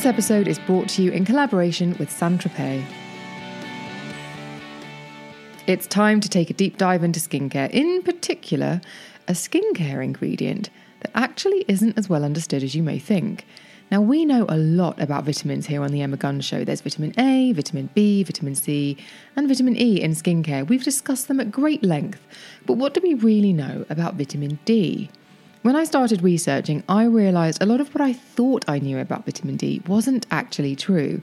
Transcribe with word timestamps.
This 0.00 0.06
episode 0.06 0.48
is 0.48 0.58
brought 0.58 0.88
to 0.88 1.02
you 1.02 1.10
in 1.10 1.26
collaboration 1.26 1.94
with 1.98 2.10
Saint 2.10 2.40
Tropez. 2.40 2.82
It's 5.66 5.86
time 5.86 6.20
to 6.20 6.28
take 6.30 6.48
a 6.48 6.54
deep 6.54 6.78
dive 6.78 7.04
into 7.04 7.20
skincare, 7.20 7.68
in 7.68 8.00
particular, 8.00 8.80
a 9.28 9.32
skincare 9.32 10.02
ingredient 10.02 10.70
that 11.00 11.10
actually 11.14 11.66
isn't 11.68 11.98
as 11.98 12.08
well 12.08 12.24
understood 12.24 12.62
as 12.62 12.74
you 12.74 12.82
may 12.82 12.98
think. 12.98 13.44
Now, 13.90 14.00
we 14.00 14.24
know 14.24 14.46
a 14.48 14.56
lot 14.56 14.98
about 14.98 15.24
vitamins 15.24 15.66
here 15.66 15.82
on 15.82 15.92
the 15.92 16.00
Emma 16.00 16.16
Guns 16.16 16.46
Show. 16.46 16.64
There's 16.64 16.80
vitamin 16.80 17.12
A, 17.20 17.52
vitamin 17.52 17.90
B, 17.92 18.22
vitamin 18.22 18.54
C, 18.54 18.96
and 19.36 19.48
vitamin 19.48 19.76
E 19.76 20.00
in 20.00 20.12
skincare. 20.12 20.66
We've 20.66 20.82
discussed 20.82 21.28
them 21.28 21.40
at 21.40 21.50
great 21.50 21.84
length. 21.84 22.26
But 22.64 22.78
what 22.78 22.94
do 22.94 23.02
we 23.02 23.12
really 23.12 23.52
know 23.52 23.84
about 23.90 24.14
vitamin 24.14 24.60
D? 24.64 25.10
When 25.62 25.76
I 25.76 25.84
started 25.84 26.22
researching, 26.22 26.82
I 26.88 27.04
realised 27.04 27.62
a 27.62 27.66
lot 27.66 27.82
of 27.82 27.94
what 27.94 28.00
I 28.00 28.14
thought 28.14 28.64
I 28.66 28.78
knew 28.78 28.98
about 28.98 29.26
vitamin 29.26 29.56
D 29.56 29.82
wasn't 29.86 30.26
actually 30.30 30.74
true. 30.74 31.20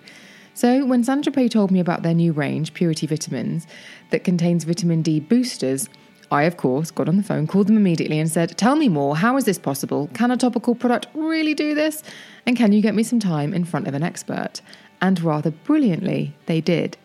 So, 0.54 0.86
when 0.86 1.04
Saint 1.04 1.26
Tropez 1.26 1.50
told 1.50 1.72
me 1.72 1.80
about 1.80 2.04
their 2.04 2.14
new 2.14 2.34
range, 2.34 2.76
Purity 2.76 3.08
Vitamins, 3.08 3.66
that 4.12 4.23
contains 4.23 4.64
vitamin 4.64 5.02
D 5.02 5.20
boosters, 5.20 5.90
I, 6.30 6.44
of 6.44 6.55
course, 6.55 6.92
got 6.92 7.09
on 7.09 7.18
the 7.18 7.23
phone, 7.23 7.48
called 7.48 7.66
them 7.66 7.78
immediately, 7.78 8.20
and 8.20 8.30
said, 8.30 8.55
Tell 8.59 8.76
me 8.76 8.90
more. 8.90 9.18
How 9.18 9.38
is 9.38 9.45
this 9.45 9.58
possible? 9.58 10.08
Can 10.14 10.30
a 10.30 10.38
topical 10.38 10.76
product 10.76 11.08
really 11.16 11.56
do 11.56 11.73
this? 11.73 12.04
And 12.45 12.56
can 12.56 12.73
you 12.73 12.81
get 12.81 12.94
me 12.94 13.02
some 13.02 13.20
time 13.20 13.56
in 13.56 13.66
front 13.66 13.88
of 13.88 13.95
an 13.95 14.04
expert? 14.04 14.62
And 15.02 15.20
rather 15.22 15.50
brilliantly, 15.50 16.36
they 16.45 16.62
did. 16.62 16.95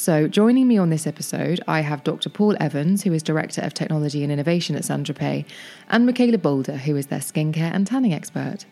So, 0.00 0.28
joining 0.28 0.66
me 0.66 0.78
on 0.78 0.88
this 0.88 1.06
episode, 1.06 1.60
I 1.68 1.80
have 1.80 2.04
Dr. 2.04 2.30
Paul 2.30 2.56
Evans, 2.58 3.02
who 3.02 3.12
is 3.12 3.22
Director 3.22 3.60
of 3.60 3.74
Technology 3.74 4.22
and 4.22 4.32
Innovation 4.32 4.74
at 4.74 4.84
Tropez, 4.84 5.44
and 5.90 6.08
Michaella 6.08 6.40
Bolder, 6.40 6.78
who 6.78 6.96
is 6.96 7.08
their 7.08 7.18
skincare 7.18 7.70
and 7.70 7.86
tanning 7.86 8.14
expert. 8.14 8.64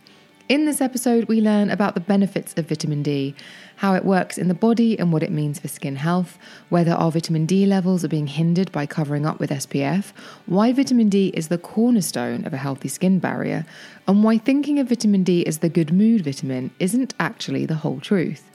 In 0.48 0.64
this 0.64 0.80
episode, 0.80 1.26
we 1.28 1.42
learn 1.42 1.68
about 1.68 1.92
the 1.92 2.00
benefits 2.00 2.54
of 2.56 2.70
vitamin 2.70 3.02
D, 3.02 3.34
how 3.76 3.92
it 3.92 4.06
works 4.06 4.38
in 4.38 4.48
the 4.48 4.54
body 4.54 4.98
and 4.98 5.12
what 5.12 5.22
it 5.22 5.30
means 5.30 5.58
for 5.58 5.68
skin 5.68 5.96
health, 5.96 6.38
whether 6.70 6.92
our 6.92 7.12
vitamin 7.12 7.44
D 7.44 7.66
levels 7.66 8.06
are 8.06 8.08
being 8.08 8.28
hindered 8.28 8.72
by 8.72 8.86
covering 8.86 9.26
up 9.26 9.38
with 9.38 9.50
SPF, 9.50 10.12
why 10.46 10.72
vitamin 10.72 11.10
D 11.10 11.28
is 11.34 11.48
the 11.48 11.58
cornerstone 11.58 12.46
of 12.46 12.54
a 12.54 12.56
healthy 12.56 12.88
skin 12.88 13.18
barrier, 13.18 13.66
and 14.06 14.24
why 14.24 14.38
thinking 14.38 14.78
of 14.78 14.88
vitamin 14.88 15.24
D 15.24 15.46
as 15.46 15.58
the 15.58 15.68
good 15.68 15.92
mood 15.92 16.24
vitamin 16.24 16.70
isn't 16.78 17.12
actually 17.20 17.66
the 17.66 17.74
whole 17.74 18.00
truth. 18.00 18.48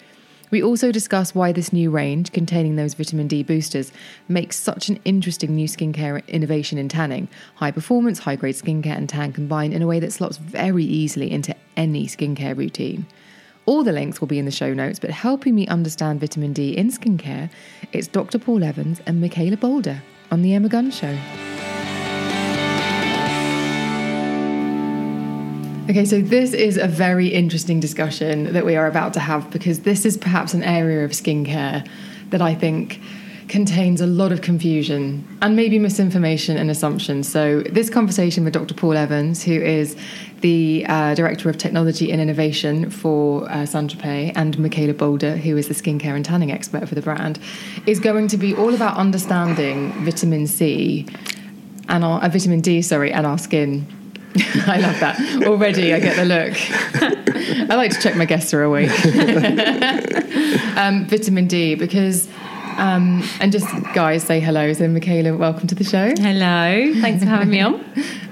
We 0.53 0.61
also 0.61 0.91
discuss 0.91 1.33
why 1.33 1.51
this 1.51 1.73
new 1.73 1.89
range, 1.89 2.31
containing 2.31 2.75
those 2.75 2.93
vitamin 2.93 3.27
D 3.27 3.41
boosters, 3.41 3.91
makes 4.27 4.55
such 4.55 4.87
an 4.87 4.99
interesting 5.03 5.55
new 5.55 5.67
skincare 5.67 6.23
innovation 6.27 6.77
in 6.77 6.89
tanning. 6.89 7.27
High 7.55 7.71
performance, 7.71 8.19
high 8.19 8.35
grade 8.35 8.53
skincare 8.53 8.95
and 8.95 9.09
tan 9.09 9.33
combined 9.33 9.73
in 9.73 9.81
a 9.81 9.87
way 9.87 9.99
that 9.99 10.13
slots 10.13 10.37
very 10.37 10.83
easily 10.83 11.31
into 11.31 11.55
any 11.75 12.05
skincare 12.05 12.55
routine. 12.55 13.07
All 13.65 13.83
the 13.83 13.93
links 13.93 14.21
will 14.21 14.27
be 14.27 14.37
in 14.37 14.45
the 14.45 14.51
show 14.51 14.75
notes, 14.75 14.99
but 14.99 15.09
helping 15.09 15.55
me 15.55 15.65
understand 15.69 16.19
vitamin 16.19 16.53
D 16.53 16.77
in 16.77 16.91
skincare, 16.91 17.49
it's 17.91 18.07
Dr. 18.07 18.37
Paul 18.37 18.63
Evans 18.63 19.01
and 19.07 19.23
Michaella 19.23 19.59
Bolder 19.59 20.03
on 20.29 20.43
The 20.43 20.53
Emma 20.53 20.69
Guns 20.69 20.95
Show. 20.95 21.17
Okay, 25.89 26.05
so 26.05 26.21
this 26.21 26.53
is 26.53 26.77
a 26.77 26.87
very 26.87 27.27
interesting 27.27 27.81
discussion 27.81 28.53
that 28.53 28.65
we 28.65 28.77
are 28.77 28.87
about 28.87 29.13
to 29.15 29.19
have 29.19 29.51
because 29.51 29.81
this 29.81 30.05
is 30.05 30.15
perhaps 30.15 30.53
an 30.53 30.63
area 30.63 31.03
of 31.03 31.11
skincare 31.11 31.85
that 32.29 32.41
I 32.41 32.55
think 32.55 33.01
contains 33.49 33.99
a 33.99 34.07
lot 34.07 34.31
of 34.31 34.41
confusion 34.41 35.27
and 35.41 35.57
maybe 35.57 35.77
misinformation 35.79 36.55
and 36.55 36.71
assumptions. 36.71 37.27
So, 37.27 37.63
this 37.63 37.89
conversation 37.89 38.45
with 38.45 38.53
Dr. 38.53 38.73
Paul 38.73 38.95
Evans, 38.95 39.43
who 39.43 39.61
is 39.61 39.97
the 40.39 40.85
uh, 40.87 41.15
Director 41.15 41.49
of 41.49 41.57
Technology 41.57 42.13
and 42.13 42.21
Innovation 42.21 42.89
for 42.89 43.51
uh, 43.51 43.65
Saint 43.65 43.93
Tropez, 43.93 44.31
and 44.37 44.55
Michaella 44.55 44.97
Bolder, 44.97 45.35
who 45.35 45.57
is 45.57 45.67
the 45.67 45.73
skincare 45.73 46.15
and 46.15 46.23
tanning 46.23 46.53
expert 46.53 46.87
for 46.87 46.95
the 46.95 47.01
brand, 47.01 47.39
is 47.85 47.99
going 47.99 48.29
to 48.29 48.37
be 48.37 48.55
all 48.55 48.73
about 48.73 48.95
understanding 48.95 49.91
vitamin 50.05 50.47
C 50.47 51.05
and 51.89 52.05
our 52.05 52.23
uh, 52.23 52.29
vitamin 52.29 52.61
D, 52.61 52.81
sorry, 52.81 53.11
and 53.11 53.25
our 53.27 53.37
skin 53.37 53.85
I 54.67 54.79
love 54.79 54.99
that. 54.99 55.43
Already, 55.43 55.93
I 55.93 55.99
get 55.99 56.15
the 56.15 56.25
look. 56.25 56.53
I 57.69 57.75
like 57.75 57.91
to 57.91 58.01
check 58.01 58.15
my 58.15 58.25
guests 58.25 58.53
are 58.53 58.63
awake. 58.63 58.89
um, 60.77 61.05
vitamin 61.05 61.47
D, 61.47 61.75
because, 61.75 62.27
um, 62.77 63.23
and 63.39 63.51
just 63.51 63.67
guys, 63.93 64.23
say 64.23 64.39
hello. 64.39 64.73
So, 64.73 64.85
Michaella, 64.87 65.37
welcome 65.37 65.67
to 65.67 65.75
the 65.75 65.83
show. 65.83 66.13
Hello. 66.17 66.93
Thanks 67.01 67.23
for 67.23 67.29
having 67.29 67.49
me 67.49 67.61
on. 67.61 67.83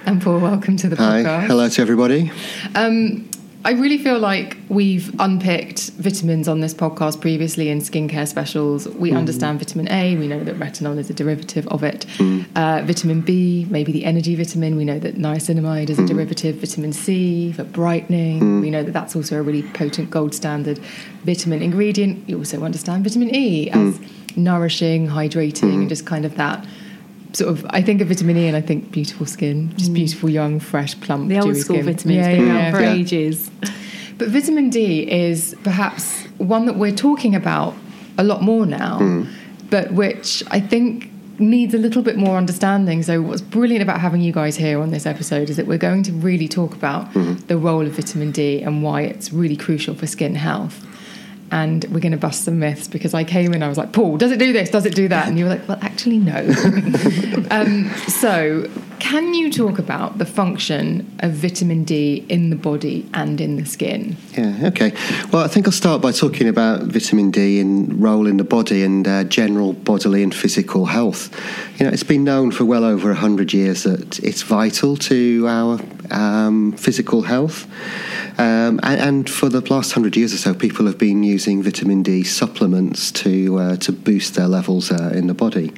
and 0.06 0.22
Paul, 0.22 0.40
welcome 0.40 0.76
to 0.78 0.90
the 0.90 0.96
Hi. 0.96 1.22
Hello 1.42 1.70
to 1.70 1.82
everybody. 1.82 2.32
Um, 2.76 3.31
I 3.64 3.72
really 3.74 4.00
feel 4.00 4.18
like 4.18 4.58
we've 4.70 5.14
unpicked 5.20 5.92
vitamins 5.92 6.48
on 6.48 6.62
this 6.62 6.74
podcast 6.74 7.22
previously 7.22 7.70
in 7.70 7.80
skincare 7.80 8.28
specials. 8.28 8.88
We 8.88 9.12
mm. 9.12 9.18
understand 9.18 9.60
vitamin 9.60 9.88
A, 9.92 10.16
we 10.16 10.28
know 10.28 10.44
that 10.44 10.58
retinol 10.58 10.98
is 10.98 11.12
a 11.12 11.14
derivative 11.14 11.68
of 11.68 11.84
it. 11.84 12.08
Mm. 12.18 12.46
Uh, 12.56 12.84
vitamin 12.84 13.22
B, 13.22 13.68
maybe 13.70 13.92
the 13.92 14.04
energy 14.04 14.34
vitamin, 14.36 14.78
we 14.78 14.86
know 14.86 14.98
that 14.98 15.16
niacinamide 15.16 15.92
is 15.92 16.00
a 16.00 16.02
mm. 16.02 16.08
derivative. 16.08 16.56
Vitamin 16.56 16.92
C 16.92 17.52
for 17.52 17.64
brightening, 17.64 18.40
mm. 18.40 18.62
we 18.62 18.72
know 18.72 18.84
that 18.84 18.94
that's 18.94 19.16
also 19.16 19.38
a 19.38 19.44
really 19.44 19.62
potent 19.62 20.10
gold 20.10 20.34
standard 20.34 20.80
vitamin 21.24 21.62
ingredient. 21.62 22.28
You 22.28 22.40
also 22.40 22.64
understand 22.64 23.04
vitamin 23.04 23.36
E 23.36 23.70
as 23.70 24.00
mm. 24.00 24.38
nourishing, 24.38 25.08
hydrating, 25.08 25.74
and 25.74 25.90
just 25.90 26.08
kind 26.08 26.26
of 26.26 26.36
that 26.36 26.66
sort 27.34 27.50
of 27.50 27.66
I 27.70 27.82
think 27.82 28.02
of 28.02 28.08
vitamin 28.08 28.38
E 28.38 28.48
and 28.48 28.58
I 28.58 28.62
think 28.62 28.92
beautiful 28.92 29.26
skin, 29.26 29.76
just 29.78 29.92
mm. 29.92 29.96
beautiful, 29.96 30.30
young, 30.30 30.60
fresh, 30.60 31.00
plump. 31.00 31.30
The 31.30 31.40
old 31.40 31.58
school 31.58 31.78
skin. 31.78 31.86
vitamins 31.86 32.18
yeah, 32.18 32.36
been 32.36 32.48
yeah, 32.48 32.72
for 32.72 32.82
yeah. 32.82 32.94
ages. 32.94 33.52
But 34.18 34.30
vitamin 34.30 34.70
D 34.70 35.12
is 35.12 35.56
perhaps 35.64 36.26
one 36.38 36.68
that 36.68 36.76
we're 36.76 36.96
talking 36.96 37.34
about 37.34 37.74
a 38.20 38.24
lot 38.24 38.44
more 38.44 38.68
now, 38.68 39.00
mm. 39.00 39.28
but 39.72 39.94
which 39.94 40.44
I 40.52 40.60
think 40.60 41.10
needs 41.40 41.74
a 41.74 41.80
little 41.80 42.04
bit 42.04 42.18
more 42.18 42.38
understanding. 42.38 43.02
So, 43.02 43.20
what's 43.24 43.42
brilliant 43.42 43.82
about 43.82 44.00
having 44.00 44.22
you 44.22 44.32
guys 44.32 44.56
here 44.56 44.80
on 44.80 44.92
this 44.92 45.08
episode 45.08 45.50
is 45.50 45.58
that 45.58 45.66
we're 45.66 45.80
going 45.80 46.04
to 46.04 46.12
really 46.12 46.48
talk 46.48 46.76
about 46.76 47.12
mm. 47.14 47.48
the 47.48 47.58
role 47.58 47.82
of 47.88 47.94
vitamin 47.94 48.32
D 48.32 48.62
and 48.62 48.84
why 48.84 49.02
it's 49.02 49.34
really 49.34 49.58
crucial 49.58 49.96
for 49.96 50.06
skin 50.06 50.36
health 50.36 50.86
and 51.52 51.84
we're 51.92 52.00
going 52.00 52.14
to 52.14 52.18
bust 52.18 52.46
some 52.46 52.60
myths 52.60 52.88
because 52.88 53.14
I 53.14 53.24
came 53.24 53.54
in, 53.54 53.62
I 53.62 53.68
was 53.68 53.78
like, 53.78 53.92
Paul, 53.92 54.18
does 54.18 54.32
it 54.32 54.40
do 54.40 54.54
this? 54.54 54.70
Does 54.70 54.86
it 54.86 54.96
do 54.96 55.10
that? 55.10 55.28
And 55.28 55.38
you 55.38 55.46
were 55.46 55.52
like, 55.52 55.68
well, 55.68 55.78
actually, 55.82 56.18
no. 56.18 56.38
um, 57.52 57.90
so, 58.08 58.70
can 59.00 59.34
you 59.34 59.52
talk 59.52 59.78
about 59.78 60.18
the 60.18 60.26
function 60.26 61.14
of 61.20 61.34
vitamin 61.34 61.84
D 61.84 62.26
in 62.30 62.52
the 62.52 62.56
body 62.56 63.10
and 63.14 63.42
in 63.42 63.58
the 63.58 63.66
skin? 63.66 64.16
Yeah, 64.38 64.68
okay. 64.68 64.94
Well, 65.34 65.44
I 65.44 65.48
think 65.48 65.68
I'll 65.68 65.74
start 65.74 66.02
by 66.02 66.12
talking 66.14 66.48
about 66.48 66.84
vitamin 66.84 67.32
D 67.32 67.60
and 67.60 68.02
role 68.02 68.28
in 68.28 68.38
the 68.38 68.44
body 68.46 68.84
and 68.84 69.06
uh, 69.06 69.26
general 69.26 69.74
bodily 69.74 70.24
and 70.24 70.34
physical 70.34 70.86
health. 70.86 71.36
You 71.80 71.86
know, 71.86 71.92
it's 71.92 72.04
been 72.04 72.24
known 72.24 72.52
for 72.52 72.64
well 72.64 72.86
over 72.86 73.10
100 73.10 73.52
years 73.52 73.84
that 73.84 74.20
it's 74.20 74.44
vital 74.44 74.96
to 74.98 75.48
our 75.48 75.80
um, 76.12 76.74
physical 76.74 77.24
health. 77.24 77.68
Um, 78.38 78.80
and, 78.84 79.02
and, 79.02 79.30
for 79.30 79.50
the 79.50 79.62
last 79.74 79.92
hundred 79.92 80.16
years 80.16 80.34
or 80.34 80.38
so, 80.38 80.54
people 80.54 80.86
have 80.86 80.98
been 80.98 81.24
using 81.24 81.41
vitamin 81.48 82.04
D 82.04 82.24
supplements 82.24 83.12
to 83.12 83.58
uh, 83.58 83.76
to 83.78 83.92
boost 83.92 84.36
their 84.36 84.48
levels 84.48 84.92
uh, 84.92 85.12
in 85.14 85.28
the 85.28 85.34
body. 85.34 85.74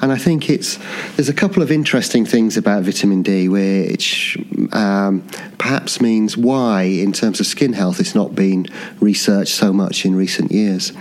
And 0.00 0.12
I 0.12 0.18
think 0.18 0.50
it's 0.50 0.78
there's 1.16 1.28
a 1.28 1.34
couple 1.34 1.62
of 1.62 1.70
interesting 1.70 2.26
things 2.26 2.56
about 2.56 2.82
vitamin 2.82 3.22
D, 3.22 3.48
which 3.48 4.38
um, 4.72 5.22
perhaps 5.58 6.00
means 6.00 6.36
why, 6.36 6.82
in 6.82 7.12
terms 7.12 7.40
of 7.40 7.46
skin 7.46 7.72
health, 7.72 8.00
it's 8.00 8.14
not 8.14 8.34
been 8.34 8.66
researched 9.00 9.54
so 9.54 9.72
much 9.72 10.04
in 10.04 10.14
recent 10.14 10.50
years. 10.52 10.92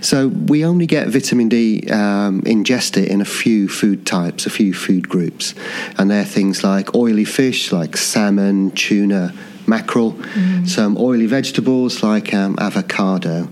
So 0.00 0.28
we 0.28 0.64
only 0.64 0.86
get 0.86 1.08
vitamin 1.08 1.48
D 1.48 1.88
um, 1.90 2.42
ingested 2.46 3.04
in 3.04 3.20
a 3.20 3.24
few 3.24 3.68
food 3.68 4.06
types, 4.06 4.46
a 4.46 4.50
few 4.50 4.74
food 4.74 5.08
groups, 5.08 5.54
and 5.96 6.10
they're 6.10 6.24
things 6.24 6.64
like 6.64 6.94
oily 6.94 7.24
fish, 7.24 7.72
like 7.72 7.96
salmon, 7.96 8.70
tuna 8.72 9.34
mackerel, 9.68 10.12
mm. 10.12 10.66
some 10.68 10.96
oily 10.96 11.26
vegetables 11.26 12.02
like 12.02 12.32
um, 12.34 12.56
avocado. 12.58 13.48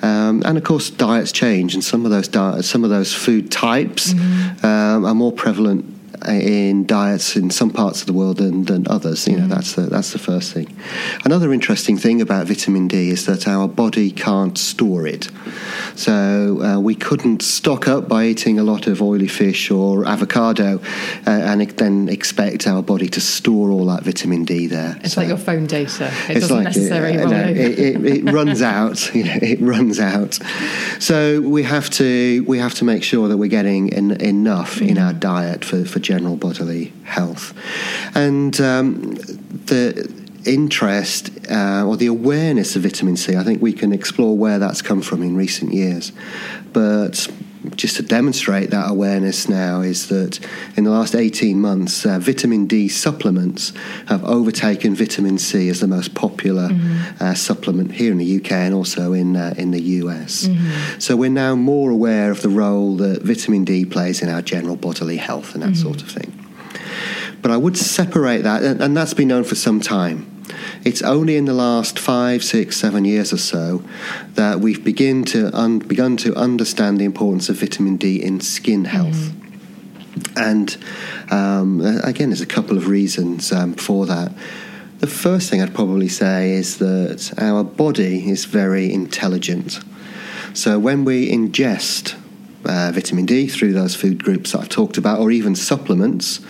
Um, 0.00 0.42
and 0.44 0.56
of 0.56 0.62
course, 0.62 0.90
diets 0.90 1.32
change, 1.32 1.74
and 1.74 1.82
some 1.82 2.04
of 2.04 2.12
those 2.12 2.66
some 2.66 2.84
of 2.84 2.90
those 2.90 3.12
food 3.12 3.50
types 3.50 4.12
mm-hmm. 4.12 4.64
um, 4.64 5.04
are 5.04 5.14
more 5.14 5.32
prevalent 5.32 5.97
in 6.26 6.86
diets 6.86 7.36
in 7.36 7.50
some 7.50 7.70
parts 7.70 8.00
of 8.00 8.06
the 8.06 8.12
world 8.12 8.38
than, 8.38 8.64
than 8.64 8.86
others. 8.88 9.26
You 9.26 9.36
know, 9.36 9.46
mm. 9.46 9.50
that's 9.50 9.74
the 9.74 9.82
that's 9.82 10.12
the 10.12 10.18
first 10.18 10.52
thing. 10.52 10.74
Another 11.24 11.52
interesting 11.52 11.96
thing 11.96 12.20
about 12.20 12.46
vitamin 12.46 12.88
D 12.88 13.10
is 13.10 13.26
that 13.26 13.46
our 13.46 13.68
body 13.68 14.10
can't 14.10 14.56
store 14.56 15.06
it. 15.06 15.28
So 15.94 16.62
uh, 16.62 16.80
we 16.80 16.94
couldn't 16.94 17.42
stock 17.42 17.88
up 17.88 18.08
by 18.08 18.26
eating 18.26 18.58
a 18.58 18.64
lot 18.64 18.86
of 18.86 19.02
oily 19.02 19.28
fish 19.28 19.70
or 19.70 20.06
avocado, 20.06 20.80
uh, 21.26 21.30
and 21.30 21.68
then 21.70 22.08
expect 22.08 22.66
our 22.66 22.82
body 22.82 23.08
to 23.08 23.20
store 23.20 23.70
all 23.70 23.86
that 23.86 24.04
vitamin 24.04 24.44
D 24.44 24.66
there. 24.66 24.98
It's 25.02 25.14
so 25.14 25.20
like 25.20 25.28
your 25.28 25.38
phone 25.38 25.66
data. 25.66 26.12
It 26.28 26.34
doesn't 26.34 26.56
like 26.56 26.64
necessarily 26.64 27.14
it, 27.14 27.28
no, 27.28 27.44
it, 27.44 27.78
it, 27.78 28.04
it, 28.04 28.32
runs 28.32 28.62
out. 28.62 28.88
You 29.18 29.24
know, 29.24 29.38
it 29.42 29.60
runs 29.60 29.98
out. 29.98 30.38
So 31.00 31.40
we 31.40 31.64
have 31.64 31.90
to 31.90 32.44
we 32.46 32.58
have 32.58 32.74
to 32.74 32.84
make 32.84 33.02
sure 33.02 33.26
that 33.28 33.36
we're 33.36 33.48
getting 33.48 33.88
in, 33.88 34.12
enough 34.20 34.76
mm. 34.76 34.88
in 34.88 34.98
our 34.98 35.12
diet 35.12 35.64
for, 35.64 35.84
for 35.84 35.98
general 36.08 36.36
bodily 36.36 36.92
health. 37.04 37.52
And 38.14 38.58
um, 38.60 39.14
the 39.72 39.82
interest 40.46 41.30
uh, 41.50 41.84
or 41.86 41.96
the 41.96 42.06
awareness 42.06 42.76
of 42.76 42.82
vitamin 42.82 43.16
C. 43.16 43.36
I 43.36 43.44
think 43.44 43.60
we 43.60 43.74
can 43.74 43.92
explore 43.92 44.34
where 44.34 44.58
that's 44.58 44.80
come 44.80 45.02
from 45.02 45.22
in 45.22 45.36
recent 45.36 45.74
years. 45.74 46.12
But 46.72 47.28
just 47.76 47.96
to 47.96 48.02
demonstrate 48.02 48.70
that 48.70 48.90
awareness 48.90 49.48
now 49.48 49.80
is 49.80 50.08
that 50.08 50.40
in 50.76 50.84
the 50.84 50.90
last 50.90 51.14
18 51.14 51.60
months, 51.60 52.04
uh, 52.06 52.18
vitamin 52.18 52.66
D 52.66 52.88
supplements 52.88 53.72
have 54.06 54.24
overtaken 54.24 54.94
vitamin 54.94 55.38
C 55.38 55.68
as 55.68 55.80
the 55.80 55.86
most 55.86 56.14
popular 56.14 56.68
mm-hmm. 56.68 57.22
uh, 57.22 57.34
supplement 57.34 57.92
here 57.92 58.12
in 58.12 58.18
the 58.18 58.36
UK 58.36 58.52
and 58.52 58.74
also 58.74 59.12
in, 59.12 59.36
uh, 59.36 59.54
in 59.56 59.70
the 59.70 59.80
US. 59.80 60.46
Mm-hmm. 60.46 60.98
So 60.98 61.16
we're 61.16 61.30
now 61.30 61.54
more 61.54 61.90
aware 61.90 62.30
of 62.30 62.42
the 62.42 62.48
role 62.48 62.96
that 62.96 63.22
vitamin 63.22 63.64
D 63.64 63.84
plays 63.84 64.22
in 64.22 64.28
our 64.28 64.42
general 64.42 64.76
bodily 64.76 65.16
health 65.16 65.54
and 65.54 65.62
that 65.62 65.70
mm-hmm. 65.70 65.82
sort 65.82 66.02
of 66.02 66.10
thing. 66.10 66.32
But 67.40 67.50
I 67.50 67.56
would 67.56 67.76
separate 67.76 68.42
that, 68.42 68.62
and, 68.62 68.80
and 68.80 68.96
that's 68.96 69.14
been 69.14 69.28
known 69.28 69.44
for 69.44 69.54
some 69.54 69.80
time. 69.80 70.37
It's 70.84 71.02
only 71.02 71.36
in 71.36 71.44
the 71.44 71.54
last 71.54 71.98
five, 71.98 72.42
six, 72.42 72.76
seven 72.76 73.04
years 73.04 73.32
or 73.32 73.38
so 73.38 73.82
that 74.34 74.60
we've 74.60 74.82
begin 74.82 75.24
to 75.26 75.50
un- 75.56 75.78
begun 75.78 76.16
to 76.18 76.34
understand 76.34 76.98
the 76.98 77.04
importance 77.04 77.48
of 77.48 77.56
vitamin 77.56 77.96
D 77.96 78.22
in 78.22 78.40
skin 78.40 78.84
health. 78.84 79.16
Mm. 79.16 79.38
And 80.36 80.76
um, 81.30 81.80
again, 82.02 82.30
there's 82.30 82.40
a 82.40 82.46
couple 82.46 82.76
of 82.76 82.88
reasons 82.88 83.52
um, 83.52 83.74
for 83.74 84.06
that. 84.06 84.32
The 84.98 85.06
first 85.06 85.48
thing 85.48 85.62
I'd 85.62 85.74
probably 85.74 86.08
say 86.08 86.52
is 86.52 86.78
that 86.78 87.32
our 87.38 87.62
body 87.62 88.28
is 88.28 88.44
very 88.46 88.92
intelligent. 88.92 89.80
So 90.54 90.78
when 90.78 91.04
we 91.04 91.30
ingest 91.30 92.16
uh, 92.64 92.90
vitamin 92.92 93.26
D 93.26 93.46
through 93.46 93.74
those 93.74 93.94
food 93.94 94.24
groups 94.24 94.52
that 94.52 94.60
I've 94.60 94.68
talked 94.68 94.98
about, 94.98 95.20
or 95.20 95.30
even 95.30 95.54
supplements, 95.54 96.40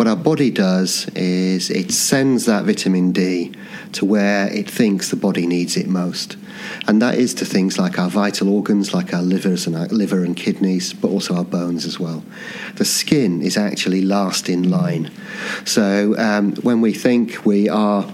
what 0.00 0.08
our 0.08 0.16
body 0.16 0.50
does 0.50 1.06
is 1.14 1.68
it 1.68 1.92
sends 1.92 2.46
that 2.46 2.64
vitamin 2.64 3.12
D 3.12 3.52
to 3.92 4.06
where 4.06 4.50
it 4.50 4.66
thinks 4.66 5.10
the 5.10 5.16
body 5.16 5.46
needs 5.46 5.76
it 5.76 5.86
most. 5.86 6.38
And 6.88 7.02
that 7.02 7.16
is 7.16 7.34
to 7.34 7.44
things 7.44 7.78
like 7.78 7.98
our 7.98 8.08
vital 8.08 8.48
organs, 8.48 8.94
like 8.94 9.12
our 9.12 9.20
livers 9.20 9.66
and 9.66 9.76
our 9.76 9.88
liver 9.88 10.24
and 10.24 10.34
kidneys, 10.34 10.94
but 10.94 11.08
also 11.08 11.34
our 11.34 11.44
bones 11.44 11.84
as 11.84 12.00
well. 12.00 12.24
The 12.76 12.86
skin 12.86 13.42
is 13.42 13.58
actually 13.58 14.00
last 14.00 14.48
in 14.48 14.70
line. 14.70 15.10
So 15.66 16.14
um, 16.16 16.54
when 16.62 16.80
we 16.80 16.94
think 16.94 17.44
we 17.44 17.68
are 17.68 18.10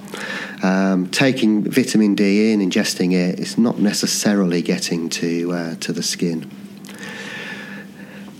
um, 0.64 1.06
taking 1.12 1.70
vitamin 1.70 2.16
D 2.16 2.52
in, 2.52 2.68
ingesting 2.68 3.12
it, 3.12 3.38
it's 3.38 3.56
not 3.56 3.78
necessarily 3.78 4.60
getting 4.60 5.08
to 5.10 5.52
uh, 5.52 5.76
to 5.76 5.92
the 5.92 6.02
skin. 6.02 6.65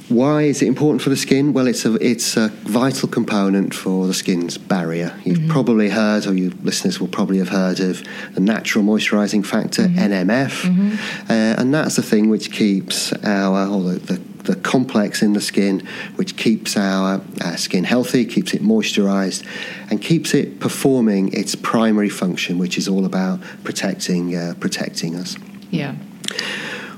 Why 0.09 0.43
is 0.43 0.63
it 0.63 0.69
important 0.69 1.03
for 1.03 1.11
the 1.11 1.17
skin? 1.17 1.53
Well, 1.53 1.67
it's 1.67 1.85
a 1.85 1.95
it's 1.95 2.37
a 2.37 2.49
vital 2.49 3.09
component 3.09 3.75
for 3.75 4.07
the 4.07 4.15
skin's 4.15 4.57
barrier. 4.57 5.19
You've 5.25 5.39
mm-hmm. 5.39 5.51
probably 5.51 5.89
heard, 5.89 6.27
or 6.27 6.35
your 6.35 6.53
listeners 6.63 7.01
will 7.01 7.09
probably 7.09 7.39
have 7.39 7.49
heard 7.49 7.81
of 7.81 8.05
the 8.35 8.41
natural 8.41 8.85
moisturising 8.85 9.45
factor 9.45 9.83
mm-hmm. 9.83 9.99
NMF, 9.99 10.63
mm-hmm. 10.63 11.31
Uh, 11.31 11.61
and 11.61 11.75
that's 11.75 11.97
the 11.97 12.03
thing 12.03 12.29
which 12.29 12.53
keeps 12.53 13.13
our 13.25 13.67
or 13.69 13.83
the, 13.83 13.99
the, 13.99 14.53
the 14.53 14.57
complex 14.57 15.23
in 15.23 15.33
the 15.33 15.41
skin, 15.41 15.85
which 16.15 16.37
keeps 16.37 16.77
our 16.77 17.21
uh, 17.41 17.57
skin 17.57 17.83
healthy, 17.83 18.25
keeps 18.25 18.55
it 18.55 18.63
moisturised, 18.63 19.45
and 19.91 20.01
keeps 20.01 20.35
it 20.35 20.61
performing 20.61 21.33
its 21.33 21.57
primary 21.57 22.11
function, 22.11 22.59
which 22.59 22.79
is 22.79 22.87
all 22.87 23.05
about 23.05 23.41
protecting 23.65 24.37
uh, 24.37 24.55
protecting 24.61 25.17
us. 25.17 25.37
Yeah. 25.71 25.97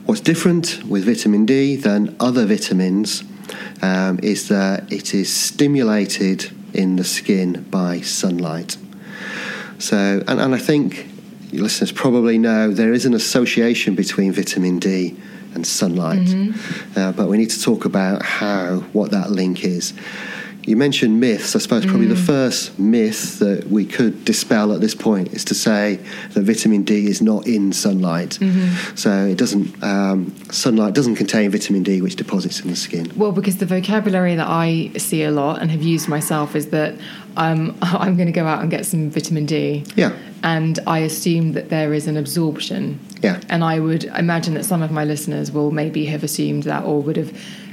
What's 0.08 0.22
different 0.22 0.84
with 0.84 1.04
vitamin 1.04 1.44
D 1.44 1.76
than 1.76 2.16
other 2.18 2.46
vitamins 2.46 3.24
um, 3.82 4.18
is 4.22 4.48
that 4.48 4.90
it 4.90 5.12
is 5.12 5.30
stimulated 5.30 6.50
in 6.72 6.96
the 6.96 7.04
skin 7.04 7.66
by 7.70 8.00
sunlight. 8.00 8.78
So, 9.78 10.24
and, 10.26 10.40
and 10.40 10.54
I 10.54 10.58
think 10.58 11.06
your 11.52 11.62
listeners 11.62 11.92
probably 11.92 12.38
know 12.38 12.72
there 12.72 12.94
is 12.94 13.04
an 13.04 13.12
association 13.12 13.94
between 13.96 14.32
vitamin 14.32 14.78
D 14.78 15.14
and 15.52 15.66
sunlight, 15.66 16.20
mm-hmm. 16.20 16.98
uh, 16.98 17.12
but 17.12 17.28
we 17.28 17.36
need 17.36 17.50
to 17.50 17.60
talk 17.60 17.84
about 17.84 18.22
how 18.22 18.78
what 18.94 19.10
that 19.10 19.30
link 19.30 19.62
is. 19.62 19.92
You 20.68 20.76
mentioned 20.76 21.18
myths. 21.18 21.56
I 21.56 21.60
suppose 21.60 21.86
probably 21.86 22.06
mm. 22.06 22.10
the 22.10 22.16
first 22.16 22.78
myth 22.78 23.38
that 23.38 23.68
we 23.68 23.86
could 23.86 24.26
dispel 24.26 24.74
at 24.74 24.82
this 24.82 24.94
point 24.94 25.32
is 25.32 25.42
to 25.46 25.54
say 25.54 25.98
that 26.34 26.42
vitamin 26.42 26.82
D 26.82 27.06
is 27.06 27.22
not 27.22 27.46
in 27.46 27.72
sunlight. 27.72 28.38
Mm-hmm. 28.40 28.94
So 28.94 29.26
it 29.26 29.38
doesn't. 29.38 29.82
Um, 29.82 30.34
sunlight 30.50 30.92
doesn't 30.92 31.16
contain 31.16 31.50
vitamin 31.50 31.82
D, 31.82 32.02
which 32.02 32.16
deposits 32.16 32.60
in 32.60 32.68
the 32.68 32.76
skin. 32.76 33.10
Well, 33.16 33.32
because 33.32 33.56
the 33.56 33.66
vocabulary 33.66 34.34
that 34.34 34.46
I 34.46 34.90
see 34.98 35.22
a 35.22 35.30
lot 35.30 35.62
and 35.62 35.70
have 35.70 35.82
used 35.82 36.06
myself 36.06 36.54
is 36.54 36.68
that 36.68 36.94
um, 37.38 37.74
I'm 37.82 38.16
going 38.16 38.26
to 38.26 38.32
go 38.32 38.46
out 38.46 38.60
and 38.60 38.70
get 38.70 38.84
some 38.84 39.08
vitamin 39.08 39.46
D. 39.46 39.84
Yeah. 39.96 40.14
And 40.42 40.78
I 40.86 40.98
assume 40.98 41.52
that 41.52 41.70
there 41.70 41.94
is 41.94 42.06
an 42.06 42.18
absorption. 42.18 43.00
Yeah. 43.22 43.40
And 43.48 43.64
I 43.64 43.80
would 43.80 44.04
imagine 44.04 44.52
that 44.54 44.64
some 44.64 44.82
of 44.82 44.90
my 44.90 45.04
listeners 45.04 45.50
will 45.50 45.70
maybe 45.70 46.04
have 46.06 46.22
assumed 46.22 46.64
that 46.64 46.84
or 46.84 47.00
would 47.00 47.16
have 47.16 47.32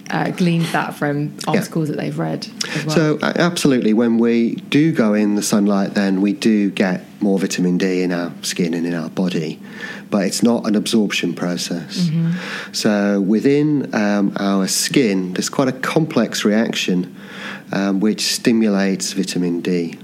uh, 0.10 0.30
gleaned 0.32 0.66
that 0.66 0.94
from 0.94 1.36
articles 1.48 1.90
yeah. 1.90 1.96
that 1.96 2.02
they've 2.02 2.20
read. 2.20 2.48
Well. 2.86 2.96
So, 2.96 3.20
uh, 3.22 3.34
absolutely, 3.36 3.94
when 3.94 4.18
we 4.18 4.56
do 4.56 4.92
go 4.92 5.14
in 5.14 5.36
the 5.36 5.42
sunlight, 5.42 5.94
then 5.94 6.22
we 6.22 6.34
do 6.34 6.70
get 6.70 7.06
more 7.22 7.40
vitamin 7.40 7.78
D 7.78 8.04
in 8.04 8.12
our 8.12 8.32
skin 8.42 8.74
and 8.74 8.86
in 8.86 8.94
our 8.94 9.10
body, 9.10 9.60
but 10.12 10.26
it's 10.26 10.44
not 10.44 10.68
an 10.68 10.76
absorption 10.76 11.34
process. 11.34 12.08
Mm-hmm. 12.08 12.74
So, 12.74 13.20
within 13.22 13.94
um, 13.96 14.34
our 14.40 14.68
skin, 14.68 15.34
there's 15.34 15.50
quite 15.50 15.70
a 15.70 15.74
complex 15.74 16.46
reaction 16.46 17.16
um, 17.72 18.00
which 18.00 18.22
stimulates 18.22 19.14
vitamin 19.14 19.62
D. 19.62 19.98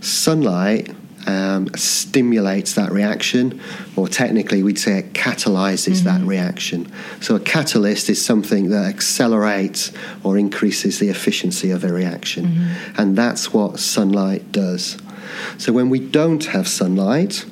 Sunlight 0.00 0.94
um, 1.28 1.68
stimulates 1.76 2.74
that 2.74 2.90
reaction, 2.90 3.60
or 3.96 4.08
technically 4.08 4.62
we'd 4.62 4.78
say 4.78 4.98
it 4.98 5.12
catalyzes 5.12 5.98
mm-hmm. 5.98 6.04
that 6.06 6.26
reaction. 6.26 6.90
So 7.20 7.36
a 7.36 7.40
catalyst 7.40 8.08
is 8.08 8.24
something 8.24 8.70
that 8.70 8.86
accelerates 8.86 9.92
or 10.24 10.38
increases 10.38 10.98
the 10.98 11.10
efficiency 11.10 11.70
of 11.70 11.84
a 11.84 11.92
reaction, 11.92 12.46
mm-hmm. 12.46 13.00
and 13.00 13.16
that's 13.16 13.52
what 13.52 13.78
sunlight 13.78 14.50
does. 14.52 14.96
So 15.58 15.72
when 15.72 15.90
we 15.90 16.00
don't 16.00 16.44
have 16.46 16.66
sunlight, 16.66 17.44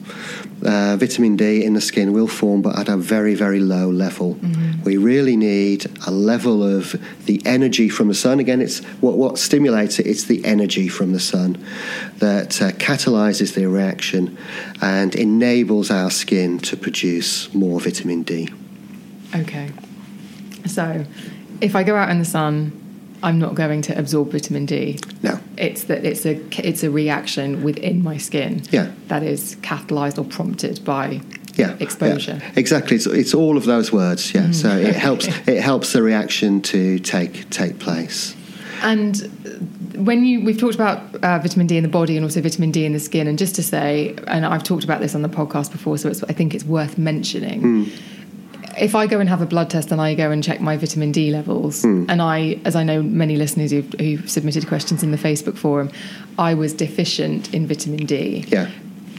uh, 0.66 0.96
vitamin 0.96 1.36
D 1.36 1.64
in 1.64 1.74
the 1.74 1.80
skin 1.80 2.12
will 2.12 2.26
form, 2.26 2.62
but 2.62 2.78
at 2.78 2.88
a 2.88 2.96
very, 2.96 3.34
very 3.34 3.60
low 3.60 3.88
level. 3.88 4.34
Mm-hmm. 4.34 4.82
We 4.82 4.96
really 4.96 5.36
need 5.36 5.86
a 6.06 6.10
level 6.10 6.62
of 6.62 6.94
the 7.26 7.40
energy 7.44 7.88
from 7.88 8.08
the 8.08 8.14
sun. 8.14 8.40
Again, 8.40 8.60
it's 8.60 8.80
what, 9.00 9.16
what 9.16 9.38
stimulates 9.38 9.98
it, 9.98 10.06
it's 10.06 10.24
the 10.24 10.44
energy 10.44 10.88
from 10.88 11.12
the 11.12 11.20
sun 11.20 11.64
that 12.18 12.60
uh, 12.60 12.72
catalyzes 12.72 13.54
the 13.54 13.66
reaction 13.66 14.36
and 14.80 15.14
enables 15.14 15.90
our 15.90 16.10
skin 16.10 16.58
to 16.60 16.76
produce 16.76 17.52
more 17.54 17.80
vitamin 17.80 18.22
D. 18.22 18.48
Okay. 19.34 19.72
So 20.66 21.04
if 21.60 21.76
I 21.76 21.82
go 21.82 21.96
out 21.96 22.10
in 22.10 22.18
the 22.18 22.24
sun, 22.24 22.82
I'm 23.22 23.38
not 23.38 23.54
going 23.54 23.82
to 23.82 23.98
absorb 23.98 24.32
vitamin 24.32 24.66
D. 24.66 24.98
No. 25.22 25.40
It's 25.56 25.84
that 25.84 26.04
it's 26.04 26.26
a 26.26 26.40
it's 26.58 26.82
a 26.82 26.90
reaction 26.90 27.62
within 27.62 28.02
my 28.02 28.18
skin. 28.18 28.62
Yeah. 28.70 28.92
That 29.08 29.22
is 29.22 29.56
catalyzed 29.56 30.18
or 30.18 30.24
prompted 30.24 30.84
by 30.84 31.20
yeah, 31.54 31.76
exposure. 31.80 32.40
Yeah. 32.42 32.52
Exactly. 32.56 32.96
It's, 32.96 33.06
it's 33.06 33.34
all 33.34 33.56
of 33.56 33.64
those 33.64 33.92
words. 33.92 34.34
Yeah. 34.34 34.48
Mm. 34.48 34.54
So 34.54 34.76
it 34.76 34.94
helps 34.94 35.26
it 35.26 35.62
helps 35.62 35.92
the 35.92 36.02
reaction 36.02 36.60
to 36.62 36.98
take 36.98 37.48
take 37.50 37.78
place. 37.78 38.36
And 38.82 39.16
when 39.94 40.26
you 40.26 40.44
we've 40.44 40.58
talked 40.58 40.74
about 40.74 41.14
uh, 41.24 41.38
vitamin 41.38 41.66
D 41.66 41.78
in 41.78 41.82
the 41.82 41.88
body 41.88 42.16
and 42.16 42.24
also 42.24 42.42
vitamin 42.42 42.70
D 42.70 42.84
in 42.84 42.92
the 42.92 43.00
skin, 43.00 43.26
and 43.26 43.38
just 43.38 43.54
to 43.54 43.62
say, 43.62 44.14
and 44.26 44.44
I've 44.44 44.62
talked 44.62 44.84
about 44.84 45.00
this 45.00 45.14
on 45.14 45.22
the 45.22 45.30
podcast 45.30 45.72
before, 45.72 45.96
so 45.96 46.10
I 46.28 46.32
think 46.32 46.54
it's 46.54 46.64
worth 46.64 46.98
mentioning. 46.98 47.62
Mm 47.62 48.12
if 48.78 48.94
I 48.94 49.06
go 49.06 49.20
and 49.20 49.28
have 49.28 49.40
a 49.40 49.46
blood 49.46 49.70
test 49.70 49.90
and 49.90 50.00
I 50.00 50.14
go 50.14 50.30
and 50.30 50.42
check 50.42 50.60
my 50.60 50.76
vitamin 50.76 51.12
D 51.12 51.30
levels, 51.30 51.82
mm. 51.82 52.06
and 52.08 52.20
I, 52.20 52.60
as 52.64 52.76
I 52.76 52.82
know 52.82 53.02
many 53.02 53.36
listeners 53.36 53.70
who've, 53.70 53.92
who've, 53.94 54.30
submitted 54.30 54.66
questions 54.66 55.02
in 55.02 55.10
the 55.10 55.16
Facebook 55.16 55.56
forum, 55.56 55.90
I 56.38 56.54
was 56.54 56.72
deficient 56.72 57.52
in 57.54 57.66
vitamin 57.66 58.06
D. 58.06 58.44
Yeah. 58.48 58.70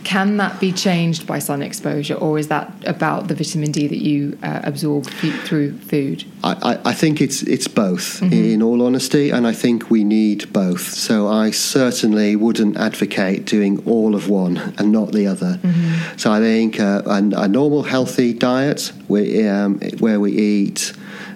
Can 0.07 0.37
that 0.37 0.61
be 0.61 0.71
changed 0.71 1.27
by 1.27 1.39
sun 1.39 1.61
exposure, 1.61 2.13
or 2.13 2.39
is 2.39 2.47
that 2.47 2.71
about 2.85 3.27
the 3.27 3.35
vitamin 3.35 3.73
D 3.73 3.87
that 3.87 4.01
you 4.01 4.37
uh, 4.41 4.61
absorb 4.63 5.05
through 5.05 5.77
food? 5.79 6.23
I, 6.45 6.79
I, 6.85 6.93
think 6.93 7.19
it's 7.19 7.43
it's 7.43 7.67
both, 7.67 8.21
mm-hmm. 8.21 8.31
in 8.31 8.61
all 8.63 8.81
honesty, 8.83 9.31
and 9.31 9.45
I 9.45 9.51
think 9.51 9.89
we 9.89 10.05
need 10.05 10.53
both. 10.53 10.93
So 10.93 11.27
I 11.27 11.51
certainly 11.51 12.37
wouldn't 12.37 12.77
advocate 12.77 13.43
doing 13.43 13.83
all 13.85 14.15
of 14.15 14.29
one 14.29 14.73
and 14.77 14.93
not 14.93 15.11
the 15.11 15.27
other. 15.27 15.59
Mm-hmm. 15.61 16.17
So 16.17 16.31
I 16.31 16.39
think 16.39 16.79
uh, 16.79 17.01
a, 17.05 17.17
a, 17.41 17.47
normal 17.49 17.83
healthy 17.83 18.31
diet 18.31 18.93
where, 19.09 19.65
um, 19.65 19.81
where 19.99 20.21
we 20.21 20.31
eat. 20.31 20.93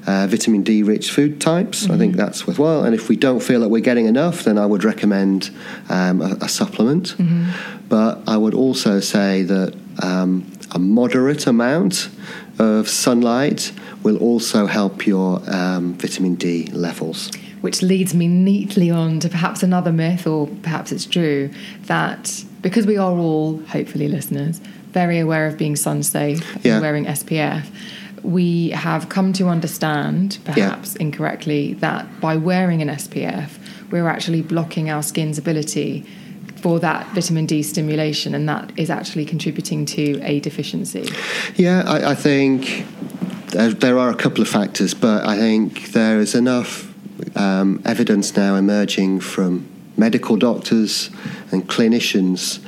Uh, 0.08 0.26
vitamin 0.26 0.64
D 0.64 0.82
rich 0.82 1.12
food 1.12 1.40
types. 1.40 1.84
Mm-hmm. 1.84 1.92
I 1.92 1.98
think 1.98 2.12
mm-hmm. 2.14 2.22
that's 2.22 2.48
worthwhile. 2.48 2.84
And 2.84 2.96
if 2.96 3.08
we 3.08 3.16
don't 3.16 3.40
feel 3.40 3.60
that 3.60 3.70
we're 3.70 3.82
getting 3.82 4.08
enough, 4.08 4.44
then 4.44 4.58
I 4.58 4.66
would 4.66 4.84
recommend 4.84 5.52
um, 5.90 6.22
a, 6.22 6.38
a, 6.42 6.50
supplement. 6.50 7.16
Mm-hmm. 7.18 7.88
But 7.88 8.24
I 8.28 8.36
would 8.36 8.56
also 8.56 9.00
say 9.00 9.44
that 9.44 9.76
um, 10.02 10.52
a 10.72 10.80
moderate 10.80 11.46
amount 11.46 12.10
of 12.58 12.90
sunlight 12.90 13.72
will 14.04 14.18
also 14.18 14.66
help 14.66 15.06
your 15.06 15.42
um, 15.48 15.94
vitamin 15.96 16.36
D 16.36 16.66
levels. 16.72 17.30
Which 17.62 17.84
leads 17.84 18.16
me 18.16 18.28
neatly 18.28 18.90
on 18.90 19.20
to 19.20 19.30
perhaps 19.30 19.62
another 19.62 19.92
myth, 19.92 20.26
or 20.26 20.48
perhaps 20.64 20.92
it's 20.92 21.06
true, 21.06 21.52
that 21.84 22.44
because 22.62 22.88
we 22.88 22.98
are 22.98 23.12
all, 23.12 23.58
hopefully, 23.66 24.08
listeners, 24.08 24.60
very 24.92 25.20
aware 25.20 25.48
of 25.48 25.58
being 25.58 25.76
sun 25.76 26.04
safe 26.04 26.58
Yeah. 26.64 26.74
and 26.74 26.82
wearing 26.82 27.06
SPF, 27.06 27.68
we 28.24 28.70
have 28.70 29.10
come 29.10 29.34
to 29.34 29.48
understand, 29.48 30.40
perhaps 30.46 30.96
incorrectly, 30.96 31.74
that 31.76 32.22
by 32.22 32.36
wearing 32.36 32.82
an 32.82 32.88
SPF, 32.90 33.58
we're 33.92 34.08
actually 34.08 34.42
blocking 34.42 34.90
our 34.90 35.04
skin's 35.04 35.38
ability 35.38 36.06
for 36.62 36.80
that 36.80 37.08
vitamin 37.14 37.46
D 37.46 37.64
stimulation, 37.64 38.36
and 38.36 38.48
that 38.48 38.72
is 38.78 38.90
actually 38.90 39.26
contributing 39.26 39.86
to 39.88 40.22
a 40.22 40.40
deficiency. 40.40 41.10
Yeah, 41.56 41.84
I, 41.86 42.12
I 42.12 42.16
think 42.16 42.86
there, 43.48 43.72
there 43.72 43.98
are 43.98 44.10
a 44.10 44.16
couple 44.16 44.42
of 44.42 44.48
factors, 44.48 44.94
but 44.94 45.26
I 45.26 45.38
think 45.38 45.92
there 45.92 46.20
is 46.20 46.36
enough 46.36 46.94
um, 47.36 47.82
evidence 47.86 48.36
now 48.36 48.56
emerging 48.56 49.22
from 49.22 49.68
medical 49.98 50.38
doctors 50.38 51.10
and 51.52 51.68
clinicians 51.68 52.64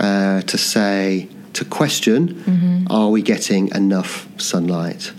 uh, 0.00 0.42
to 0.42 0.58
say, 0.58 1.28
to 1.54 1.64
question, 1.64 2.34
mm-hmm. 2.34 2.86
are 2.90 3.10
we 3.10 3.22
getting 3.22 3.68
enough 3.74 4.28
sunlight? 4.40 5.12